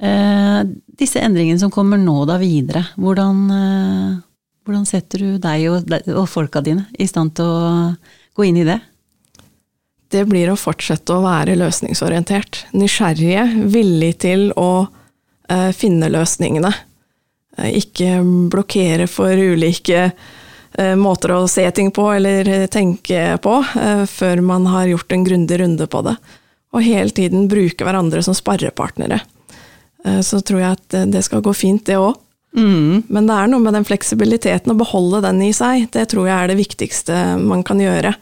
Eh, 0.00 0.60
disse 0.96 1.20
endringene 1.20 1.60
som 1.60 1.72
kommer 1.72 2.00
nå 2.00 2.22
da 2.28 2.38
videre, 2.40 2.86
hvordan, 2.96 3.42
eh, 3.52 4.14
hvordan 4.64 4.86
setter 4.88 5.24
du 5.24 5.38
deg 5.42 5.66
og, 5.70 5.92
og 6.14 6.28
folka 6.32 6.64
dine 6.64 6.88
i 6.96 7.08
stand 7.08 7.36
til 7.36 7.44
å 7.44 7.72
gå 8.36 8.48
inn 8.48 8.62
i 8.62 8.68
det? 8.68 8.80
Det 10.12 10.24
blir 10.30 10.48
å 10.52 10.58
fortsette 10.58 11.12
å 11.12 11.24
være 11.24 11.58
løsningsorientert. 11.58 12.64
Nysgjerrige, 12.78 13.66
villig 13.72 14.12
til 14.22 14.48
å 14.54 14.86
finne 15.78 16.08
løsningene. 16.10 16.72
Ikke 17.78 18.16
blokkere 18.50 19.06
for 19.10 19.30
ulike 19.30 20.08
måter 20.96 21.32
å 21.32 21.46
se 21.48 21.64
ting 21.72 21.88
på 21.94 22.04
eller 22.12 22.66
tenke 22.68 23.38
på, 23.40 23.54
eh, 23.80 24.04
før 24.04 24.42
man 24.44 24.66
har 24.68 24.90
gjort 24.90 25.12
en 25.12 25.24
grundig 25.24 25.58
runde 25.60 25.86
på 25.88 26.02
det. 26.04 26.16
Og 26.76 26.84
hele 26.84 27.10
tiden 27.10 27.48
bruke 27.48 27.84
hverandre 27.86 28.20
som 28.22 28.36
sparrepartnere. 28.36 29.22
Eh, 30.04 30.20
så 30.20 30.42
tror 30.44 30.60
jeg 30.60 30.76
at 30.76 30.96
det 31.12 31.22
skal 31.24 31.40
gå 31.40 31.54
fint, 31.56 31.84
det 31.88 31.96
òg. 31.96 32.18
Mm. 32.56 33.04
Men 33.08 33.28
det 33.28 33.36
er 33.36 33.48
noe 33.52 33.60
med 33.64 33.76
den 33.76 33.84
fleksibiliteten, 33.88 34.72
å 34.72 34.80
beholde 34.80 35.22
den 35.24 35.40
i 35.44 35.52
seg. 35.56 35.88
Det 35.92 36.06
tror 36.12 36.28
jeg 36.28 36.36
er 36.36 36.52
det 36.52 36.60
viktigste 36.60 37.16
man 37.40 37.64
kan 37.64 37.80
gjøre. 37.80 38.14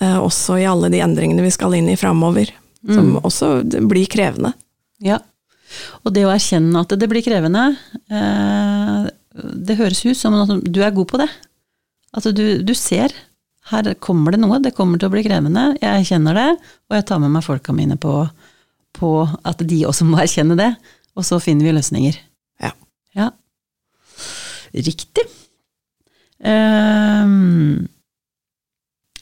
Også 0.00 0.58
i 0.60 0.68
alle 0.68 0.88
de 0.92 1.00
endringene 1.04 1.44
vi 1.44 1.52
skal 1.52 1.74
inn 1.76 1.88
i 1.88 1.96
framover. 1.96 2.52
Som 2.84 3.16
mm. 3.16 3.18
også 3.24 3.50
blir 3.88 4.08
krevende. 4.08 4.52
Ja. 5.04 5.18
Og 6.04 6.12
det 6.16 6.24
å 6.24 6.32
erkjenne 6.32 6.84
at 6.84 6.94
det 6.96 7.08
blir 7.10 7.24
krevende, 7.24 7.66
det 8.08 9.76
høres 9.76 10.04
ut 10.06 10.16
som 10.16 10.36
at 10.40 10.52
du 10.64 10.80
er 10.80 10.96
god 10.96 11.08
på 11.12 11.20
det. 11.20 11.28
Altså 12.14 12.32
du, 12.36 12.44
du, 12.64 12.74
ser, 12.78 13.12
her 13.70 13.88
kommer 14.02 14.34
det 14.34 14.40
noe, 14.42 14.60
det 14.62 14.74
kommer 14.76 15.00
til 15.00 15.10
å 15.10 15.14
bli 15.14 15.24
krevende, 15.26 15.72
jeg 15.82 16.06
kjenner 16.10 16.38
det, 16.38 16.50
og 16.88 16.98
jeg 16.98 17.06
tar 17.08 17.20
med 17.22 17.34
meg 17.34 17.44
folka 17.44 17.74
mine 17.76 17.98
på, 18.00 18.14
på 18.96 19.10
at 19.46 19.64
de 19.66 19.82
også 19.88 20.06
må 20.08 20.20
erkjenne 20.22 20.56
det, 20.58 20.70
og 21.16 21.26
så 21.26 21.40
finner 21.42 21.66
vi 21.66 21.74
løsninger. 21.76 22.20
Ja. 22.62 22.72
ja. 23.16 23.30
Riktig. 24.76 25.26
Um, 26.36 27.88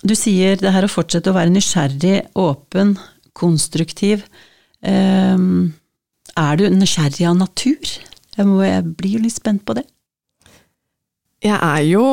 du 0.05 0.15
sier 0.19 0.59
det 0.61 0.75
her 0.75 0.85
å 0.85 0.93
fortsette 0.93 1.31
å 1.31 1.37
være 1.37 1.55
nysgjerrig, 1.55 2.19
åpen, 2.37 2.97
konstruktiv. 3.39 4.27
Um, 4.85 5.73
er 6.37 6.59
du 6.59 6.67
nysgjerrig 6.75 7.29
av 7.31 7.39
natur? 7.39 7.95
Jeg, 8.35 8.47
må, 8.49 8.61
jeg 8.67 8.85
blir 8.99 9.17
jo 9.17 9.25
litt 9.25 9.37
spent 9.37 9.63
på 9.67 9.77
det. 9.79 9.87
Jeg 11.45 11.57
er 11.57 11.83
jo 11.87 12.05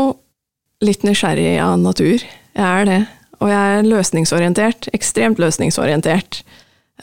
litt 0.81 1.05
nysgjerrig 1.05 1.55
av 1.61 1.77
natur. 1.81 2.23
Jeg 2.57 2.65
er 2.65 2.87
det. 2.89 3.01
Og 3.41 3.49
jeg 3.49 3.77
er 3.77 3.87
løsningsorientert. 3.87 4.89
Ekstremt 4.95 5.41
løsningsorientert. 5.41 6.41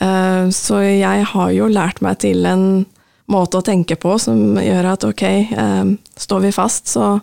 Eh, 0.01 0.49
så 0.55 0.81
jeg 0.85 1.27
har 1.33 1.51
jo 1.55 1.71
lært 1.71 2.03
meg 2.05 2.21
til 2.23 2.47
en 2.47 2.87
måte 3.29 3.61
å 3.61 3.65
tenke 3.65 3.99
på 4.01 4.17
som 4.23 4.59
gjør 4.63 4.93
at 4.95 5.07
ok, 5.07 5.25
eh, 5.27 5.95
står 6.19 6.45
vi 6.47 6.53
fast, 6.55 6.89
så, 6.89 7.19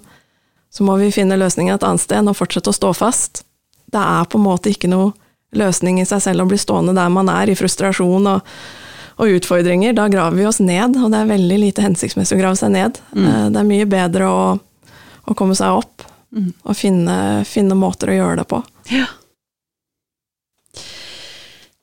så 0.69 0.85
må 0.85 0.97
vi 1.01 1.13
finne 1.15 1.39
løsninger 1.39 1.75
et 1.75 1.85
annet 1.87 2.03
sted 2.03 2.27
og 2.27 2.37
fortsette 2.37 2.71
å 2.71 2.77
stå 2.77 2.91
fast. 2.97 3.45
Det 3.91 4.01
er 4.01 4.27
på 4.29 4.39
en 4.39 4.47
måte 4.47 4.73
ikke 4.73 4.91
noe 4.91 5.13
løsning 5.55 6.01
i 6.01 6.07
seg 6.07 6.21
selv 6.23 6.43
å 6.43 6.49
bli 6.49 6.59
stående 6.59 6.95
der 6.97 7.11
man 7.13 7.31
er, 7.31 7.49
i 7.49 7.55
frustrasjon 7.55 8.27
og, 8.27 8.55
og 9.15 9.37
utfordringer. 9.37 9.95
Da 9.95 10.09
graver 10.11 10.37
vi 10.37 10.49
oss 10.49 10.59
ned, 10.59 10.99
og 10.99 11.13
det 11.13 11.21
er 11.21 11.31
veldig 11.31 11.61
lite 11.61 11.85
hensiktsmessig 11.85 12.37
å 12.37 12.43
grave 12.43 12.59
seg 12.59 12.75
ned. 12.75 12.99
Mm. 13.15 13.29
Eh, 13.29 13.47
det 13.55 13.63
er 13.63 13.71
mye 13.71 13.87
bedre 13.89 14.27
å, 14.29 14.43
å 15.25 15.37
komme 15.37 15.55
seg 15.57 15.79
opp 15.79 16.11
Mm. 16.35 16.51
Og 16.67 16.75
finne, 16.77 17.17
finne, 17.47 17.77
måter 17.79 18.11
å 18.11 18.17
gjøre 18.17 18.41
det 18.41 18.47
på. 18.51 18.59
Ja. 18.91 19.07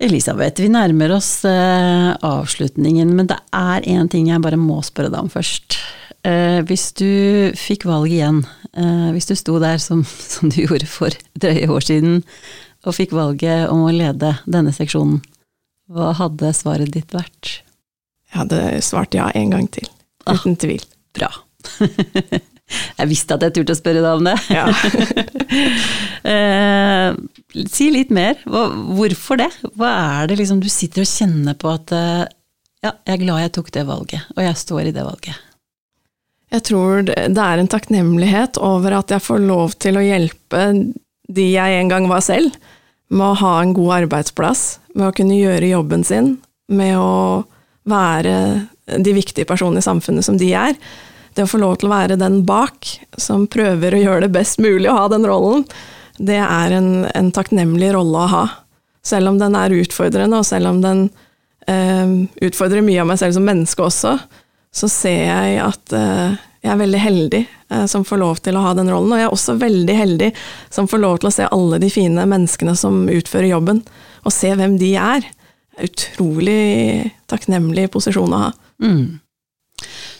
Elisabeth, 0.03 0.61
vi 0.61 0.69
nærmer 0.73 1.15
oss 1.15 1.45
eh, 1.47 2.11
avslutningen, 2.27 3.15
men 3.17 3.31
det 3.31 3.38
er 3.55 3.87
én 3.88 4.11
ting 4.11 4.29
jeg 4.29 4.43
bare 4.43 4.59
må 4.61 4.81
spørre 4.85 5.12
deg 5.12 5.25
om 5.25 5.31
først. 5.33 5.79
Eh, 6.27 6.59
hvis 6.67 6.91
du 6.99 7.55
fikk 7.59 7.87
valg 7.88 8.11
igjen, 8.11 8.43
eh, 8.75 9.09
hvis 9.15 9.31
du 9.31 9.37
sto 9.38 9.57
der 9.62 9.81
som, 9.83 10.05
som, 10.35 10.51
du 10.51 10.61
gjorde 10.65 10.91
for 10.91 11.17
drøye 11.38 11.71
år 11.71 11.88
siden, 11.88 12.23
og 12.83 12.99
fikk 12.99 13.15
valget 13.15 13.71
om 13.71 13.87
å 13.87 13.95
lede 13.95 14.35
denne 14.45 14.75
seksjonen, 14.75 15.23
hva 15.93 16.12
hadde 16.19 16.51
svaret 16.57 16.93
ditt 16.95 17.15
vært? 17.15 17.61
Jeg 18.33 18.41
hadde 18.43 18.62
svart 18.85 19.15
ja 19.15 19.31
en 19.38 19.53
gang 19.55 19.69
til. 19.71 19.87
Ah, 20.25 20.35
uten 20.35 20.57
ah, 20.57 20.62
tvil. 20.67 20.88
Bra. 21.15 21.31
Jeg 22.99 23.11
visste 23.11 23.37
at 23.37 23.45
jeg 23.47 23.55
turte 23.57 23.75
å 23.75 23.79
spørre 23.79 24.03
deg 24.05 24.19
om 24.21 24.29
det. 24.29 24.37
Ja. 24.53 24.67
eh, 26.33 27.65
si 27.73 27.89
litt 27.95 28.13
mer. 28.15 28.39
Hvorfor 28.47 29.41
det? 29.41 29.51
Hva 29.79 29.93
er 30.21 30.31
det 30.31 30.41
liksom 30.43 30.61
du 30.63 30.69
sitter 30.73 31.05
og 31.05 31.11
kjenner 31.11 31.59
på 31.59 31.71
at 31.73 31.95
eh, 31.97 32.25
ja, 32.83 32.93
jeg 33.07 33.15
er 33.15 33.23
glad 33.23 33.45
jeg 33.45 33.55
tok 33.57 33.73
det 33.75 33.87
valget, 33.89 34.29
og 34.35 34.43
jeg 34.43 34.59
står 34.59 34.91
i 34.91 34.95
det 34.95 35.07
valget? 35.07 35.49
Jeg 36.53 36.65
tror 36.69 37.07
det 37.07 37.31
er 37.31 37.61
en 37.61 37.71
takknemlighet 37.71 38.59
over 38.61 38.99
at 38.99 39.15
jeg 39.15 39.25
får 39.25 39.45
lov 39.47 39.77
til 39.81 39.97
å 39.97 40.05
hjelpe 40.05 40.65
de 41.33 41.47
jeg 41.55 41.79
en 41.79 41.93
gang 41.93 42.09
var 42.11 42.25
selv, 42.25 42.53
med 43.13 43.25
å 43.29 43.39
ha 43.41 43.53
en 43.61 43.73
god 43.77 44.03
arbeidsplass, 44.03 44.65
med 44.97 45.09
å 45.09 45.15
kunne 45.17 45.39
gjøre 45.39 45.71
jobben 45.71 46.05
sin, 46.05 46.35
med 46.73 46.97
å 46.99 47.45
være 47.89 48.35
de 49.01 49.15
viktige 49.15 49.49
personene 49.49 49.81
i 49.81 49.87
samfunnet 49.87 50.27
som 50.27 50.37
de 50.41 50.51
er 50.57 50.77
det 51.35 51.47
å 51.47 51.51
få 51.51 51.61
lov 51.62 51.79
til 51.81 51.88
å 51.88 51.95
være 51.95 52.21
den 52.21 52.42
bak, 52.49 52.88
som 53.21 53.47
prøver 53.51 53.95
å 53.97 54.03
gjøre 54.03 54.27
det 54.27 54.35
best 54.37 54.61
mulig 54.62 54.90
å 54.90 54.99
ha 54.99 55.09
den 55.12 55.27
rollen, 55.29 55.64
det 56.21 56.38
er 56.45 56.77
en, 56.77 56.90
en 57.09 57.33
takknemlig 57.35 57.92
rolle 57.97 58.25
å 58.25 58.31
ha. 58.33 58.45
Selv 59.03 59.33
om 59.33 59.40
den 59.40 59.57
er 59.59 59.75
utfordrende, 59.75 60.38
og 60.38 60.47
selv 60.47 60.71
om 60.71 60.83
den 60.85 61.07
eh, 61.66 62.14
utfordrer 62.45 62.85
mye 62.85 63.03
av 63.03 63.09
meg 63.11 63.21
selv 63.23 63.37
som 63.38 63.47
menneske 63.49 63.85
også, 63.87 64.16
så 64.73 64.88
ser 64.88 65.25
jeg 65.27 65.59
at 65.64 65.97
eh, 65.97 66.40
jeg 66.62 66.71
er 66.71 66.79
veldig 66.79 67.01
heldig 67.03 67.40
eh, 67.42 67.87
som 67.90 68.05
får 68.07 68.21
lov 68.23 68.40
til 68.45 68.57
å 68.57 68.62
ha 68.64 68.75
den 68.79 68.90
rollen. 68.92 69.11
Og 69.12 69.18
jeg 69.18 69.27
er 69.27 69.35
også 69.35 69.57
veldig 69.61 69.97
heldig 69.99 70.31
som 70.73 70.88
får 70.90 71.03
lov 71.03 71.18
til 71.21 71.33
å 71.33 71.35
se 71.35 71.49
alle 71.51 71.81
de 71.83 71.90
fine 71.92 72.27
menneskene 72.31 72.77
som 72.79 73.03
utfører 73.11 73.51
jobben, 73.51 73.83
og 74.23 74.35
se 74.35 74.53
hvem 74.59 74.79
de 74.81 74.95
er. 75.01 75.27
Utrolig 75.83 77.11
takknemlig 77.33 77.88
posisjon 77.90 78.37
å 78.37 78.42
ha. 78.45 78.51
Mm. 78.85 79.18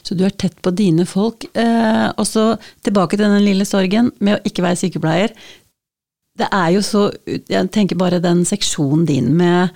Så 0.03 0.17
du 0.19 0.25
er 0.27 0.35
tett 0.35 0.59
på 0.63 0.73
dine 0.77 1.07
folk. 1.09 1.47
Eh, 1.55 2.09
og 2.17 2.27
så 2.29 2.53
tilbake 2.85 3.19
til 3.19 3.27
den 3.27 3.45
lille 3.47 3.67
sorgen 3.69 4.13
med 4.21 4.39
å 4.39 4.43
ikke 4.49 4.65
være 4.67 4.81
sykepleier. 4.83 5.35
Det 6.39 6.49
er 6.49 6.71
jo 6.73 6.81
så 6.81 7.11
Jeg 7.29 7.69
tenker 7.75 7.99
bare 8.01 8.23
den 8.25 8.47
seksjonen 8.49 9.05
din 9.09 9.35
med 9.37 9.75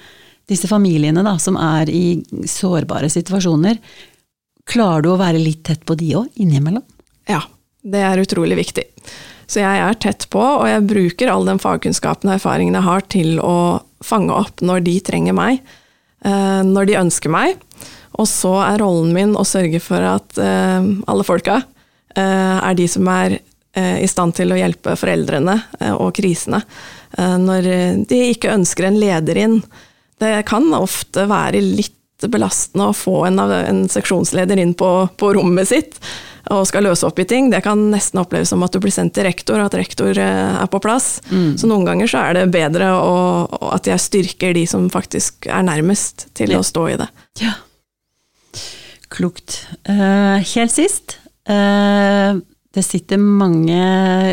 disse 0.48 0.68
familiene 0.70 1.24
da, 1.26 1.34
som 1.42 1.58
er 1.58 1.90
i 1.90 2.22
sårbare 2.48 3.10
situasjoner. 3.10 3.80
Klarer 4.66 5.04
du 5.04 5.12
å 5.12 5.20
være 5.20 5.42
litt 5.42 5.64
tett 5.66 5.82
på 5.86 5.96
de 5.98 6.12
òg, 6.18 6.30
innimellom? 6.42 6.84
Ja, 7.30 7.42
det 7.82 8.02
er 8.06 8.22
utrolig 8.22 8.58
viktig. 8.58 8.86
Så 9.46 9.62
jeg 9.62 9.82
er 9.82 9.98
tett 10.02 10.26
på, 10.30 10.42
og 10.42 10.66
jeg 10.66 10.86
bruker 10.90 11.30
all 11.30 11.46
den 11.46 11.60
fagkunnskapen 11.62 12.30
og 12.30 12.38
erfaringen 12.38 12.74
jeg 12.78 12.86
har 12.86 13.04
til 13.14 13.36
å 13.42 13.56
fange 14.04 14.34
opp 14.34 14.62
når 14.64 14.82
de 14.86 14.96
trenger 15.06 15.36
meg, 15.38 15.60
eh, 16.26 16.62
når 16.66 16.90
de 16.90 16.98
ønsker 17.02 17.32
meg. 17.32 17.60
Og 18.16 18.28
så 18.28 18.52
er 18.64 18.80
rollen 18.80 19.12
min 19.14 19.34
å 19.36 19.44
sørge 19.46 19.80
for 19.84 20.04
at 20.04 20.38
eh, 20.40 20.92
alle 21.08 21.26
folka 21.26 21.60
eh, 22.16 22.56
er 22.56 22.76
de 22.78 22.86
som 22.88 23.08
er 23.12 23.38
eh, 23.38 23.98
i 24.04 24.08
stand 24.08 24.36
til 24.38 24.52
å 24.52 24.60
hjelpe 24.60 24.96
foreldrene 24.96 25.58
og 25.96 26.14
krisene. 26.16 26.62
når 27.16 27.66
de 28.08 28.16
ikke 28.32 28.52
ønsker 28.52 28.88
en 28.88 28.98
leder 29.00 29.38
inn. 29.40 29.60
Det 30.20 30.42
kan 30.48 30.66
ofte 30.74 31.26
være 31.28 31.60
litt 31.60 31.94
belastende 32.28 32.90
å 32.90 32.96
få 32.96 33.26
en, 33.28 33.38
en 33.40 33.84
seksjonsleder 33.88 34.58
inn 34.60 34.72
på, 34.74 35.08
på, 35.16 35.34
rommet 35.36 35.68
sitt 35.68 36.00
og 36.52 36.64
skal 36.68 36.86
løse 36.86 37.04
opp 37.08 37.18
i 37.20 37.26
ting. 37.28 37.50
Det 37.52 37.60
kan 37.64 37.80
nesten 37.92 38.20
oppleves 38.20 38.52
som 38.52 38.62
at 38.64 38.72
du 38.72 38.80
blir 38.80 38.94
sendt 38.94 39.16
til 39.16 39.26
rektor, 39.26 39.58
og 39.58 39.68
at 39.68 39.78
rektor 39.80 40.16
er 40.16 40.68
på 40.72 40.80
plass. 40.80 41.18
Mm. 41.28 41.56
Så 41.58 41.68
noen 41.68 41.88
ganger 41.88 42.10
så 42.10 42.22
er 42.22 42.38
det 42.38 42.46
bedre 42.54 42.92
å, 42.96 43.16
at 43.72 43.88
jeg 43.90 44.04
styrker 44.04 44.54
de 44.56 44.66
som 44.70 44.86
faktisk 44.92 45.48
er 45.50 45.66
nærmest 45.66 46.28
til 46.38 46.54
ja. 46.54 46.62
å 46.62 46.66
stå 46.66 46.88
i 46.92 46.98
det. 47.02 47.08
Ja. 47.42 47.56
Klokt. 49.16 49.62
Uh, 49.88 50.36
helt 50.44 50.74
sist, 50.74 51.16
uh, 51.48 52.36
det 52.76 52.84
sitter 52.84 53.16
mange 53.16 53.80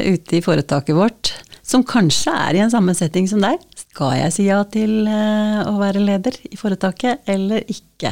ute 0.04 0.40
i 0.40 0.44
foretaket 0.44 0.98
vårt 0.98 1.32
som 1.64 1.86
kanskje 1.88 2.34
er 2.36 2.58
i 2.58 2.64
en 2.66 2.74
samme 2.74 2.92
setting 2.98 3.30
som 3.32 3.40
deg. 3.40 3.62
Skal 3.80 4.18
jeg 4.20 4.36
si 4.36 4.48
ja 4.50 4.60
til 4.68 5.06
uh, 5.08 5.64
å 5.72 5.78
være 5.80 6.04
leder 6.04 6.36
i 6.50 6.60
foretaket, 6.60 7.24
eller 7.32 7.64
ikke? 7.72 8.12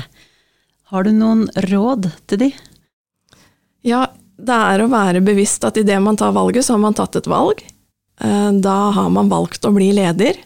Har 0.94 1.04
du 1.08 1.12
noen 1.16 1.44
råd 1.68 2.08
til 2.32 2.46
de? 2.46 2.52
Ja, 3.84 4.06
det 4.40 4.64
er 4.72 4.84
å 4.84 4.92
være 4.92 5.24
bevisst 5.26 5.68
at 5.68 5.80
idet 5.82 6.00
man 6.04 6.20
tar 6.20 6.32
valget, 6.36 6.64
så 6.64 6.78
har 6.78 6.86
man 6.86 6.96
tatt 6.96 7.20
et 7.20 7.30
valg. 7.32 7.60
Da 8.22 8.78
har 8.94 9.08
man 9.14 9.32
valgt 9.32 9.66
å 9.66 9.72
bli 9.74 9.88
leder. 9.98 10.38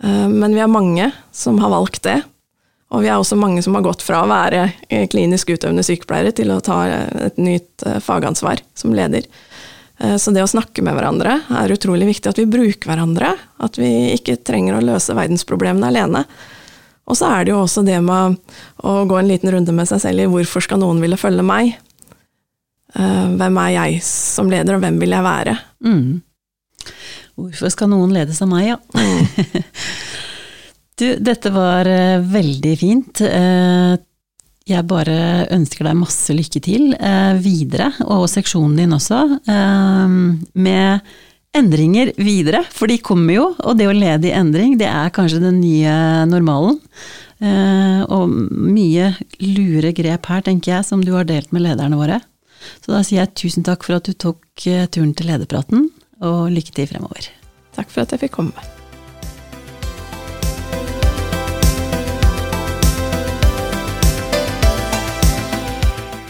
Men 0.00 0.54
vi 0.54 0.62
er 0.62 0.70
mange 0.70 1.10
som 1.34 1.58
har 1.60 1.72
valgt 1.74 2.06
det. 2.06 2.20
Og 2.94 3.02
vi 3.02 3.10
er 3.10 3.18
også 3.18 3.38
mange 3.38 3.62
som 3.66 3.74
har 3.74 3.82
gått 3.82 4.04
fra 4.06 4.22
å 4.22 4.30
være 4.30 4.68
klinisk 5.10 5.50
utøvende 5.50 5.82
sykepleiere 5.86 6.30
til 6.36 6.52
å 6.54 6.60
ta 6.62 6.84
et 7.26 7.40
nytt 7.40 7.82
fagansvar 8.04 8.62
som 8.78 8.94
leder. 8.94 9.26
Eh, 9.98 10.16
så 10.16 10.30
det 10.30 10.44
å 10.44 10.50
snakke 10.50 10.84
med 10.84 10.96
hverandre 10.96 11.38
er 11.60 11.72
utrolig 11.72 12.08
viktig. 12.10 12.30
At 12.30 12.40
vi 12.40 12.48
bruker 12.50 12.90
hverandre. 12.90 13.32
At 13.62 13.78
vi 13.80 14.12
ikke 14.16 14.38
trenger 14.44 14.78
å 14.78 14.84
løse 14.84 15.16
verdensproblemene 15.16 15.90
alene. 15.90 16.26
Og 17.06 17.18
så 17.18 17.30
er 17.30 17.46
det 17.46 17.54
jo 17.54 17.62
også 17.62 17.84
det 17.86 17.98
med 18.02 18.38
å 18.82 18.96
gå 19.06 19.18
en 19.20 19.28
liten 19.30 19.52
runde 19.54 19.74
med 19.74 19.88
seg 19.88 20.02
selv 20.02 20.24
i 20.24 20.30
hvorfor 20.30 20.64
skal 20.64 20.82
noen 20.82 21.02
ville 21.02 21.18
følge 21.20 21.44
meg? 21.46 21.76
Eh, 22.96 23.26
hvem 23.38 23.60
er 23.62 23.74
jeg 23.76 24.00
som 24.06 24.50
leder, 24.50 24.76
og 24.76 24.82
hvem 24.82 24.98
vil 25.02 25.14
jeg 25.14 25.26
være? 25.26 25.54
Mm. 25.86 26.16
Hvorfor 27.36 27.70
skal 27.70 27.92
noen 27.92 28.14
ledes 28.16 28.40
av 28.42 28.50
meg, 28.50 28.72
ja? 28.72 28.78
Du, 30.96 31.06
dette 31.20 31.52
var 31.52 31.88
uh, 31.88 32.24
veldig 32.24 32.74
fint. 32.80 33.20
Uh, 33.20 33.96
jeg 34.66 34.82
bare 34.90 35.46
ønsker 35.54 35.86
deg 35.86 35.98
masse 36.00 36.34
lykke 36.34 36.60
til 36.64 36.90
eh, 36.98 37.36
videre, 37.38 37.92
og 38.02 38.24
seksjonen 38.30 38.74
din 38.80 38.96
også, 38.96 39.20
eh, 39.46 40.14
med 40.58 41.12
endringer 41.56 42.10
videre, 42.18 42.64
for 42.74 42.90
de 42.90 42.98
kommer 42.98 43.36
jo, 43.36 43.44
og 43.62 43.78
det 43.78 43.86
å 43.86 43.94
lede 43.94 44.26
i 44.28 44.34
endring, 44.34 44.74
det 44.80 44.88
er 44.90 45.14
kanskje 45.14 45.44
den 45.44 45.60
nye 45.62 45.94
normalen. 46.28 46.80
Eh, 47.38 48.02
og 48.10 48.32
mye 48.50 49.12
lure 49.44 49.92
grep 49.94 50.26
her, 50.32 50.42
tenker 50.42 50.74
jeg, 50.74 50.88
som 50.88 51.04
du 51.04 51.12
har 51.14 51.28
delt 51.28 51.54
med 51.54 51.62
lederne 51.68 52.00
våre. 52.00 52.18
Så 52.82 52.90
da 52.90 53.04
sier 53.06 53.22
jeg 53.22 53.36
tusen 53.38 53.66
takk 53.66 53.86
for 53.86 54.00
at 54.00 54.08
du 54.08 54.16
tok 54.18 54.66
eh, 54.66 54.88
turen 54.90 55.14
til 55.14 55.30
lederpraten, 55.30 55.92
og 56.26 56.48
lykke 56.50 56.74
til 56.74 56.90
fremover. 56.90 57.30
Takk 57.76 57.92
for 57.92 58.02
at 58.02 58.16
jeg 58.16 58.26
fikk 58.26 58.40
komme. 58.40 58.66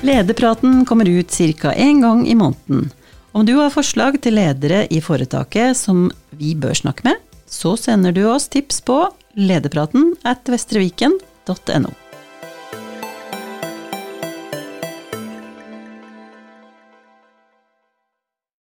Lederpraten 0.01 0.85
kommer 0.85 1.09
ut 1.09 1.31
ca. 1.61 1.73
én 1.75 2.01
gang 2.01 2.29
i 2.29 2.35
måneden. 2.35 2.91
Om 3.33 3.47
du 3.47 3.55
har 3.55 3.71
forslag 3.71 4.21
til 4.23 4.37
ledere 4.37 4.87
i 4.91 5.01
foretaket 5.01 5.77
som 5.77 6.11
vi 6.31 6.55
bør 6.55 6.75
snakke 6.75 7.05
med, 7.09 7.21
så 7.47 7.77
sender 7.77 8.13
du 8.13 8.25
oss 8.29 8.49
tips 8.49 8.81
på 8.81 9.03
lederpraten 9.37 10.15
at 10.25 10.49
vestreviken.no. 10.49 12.06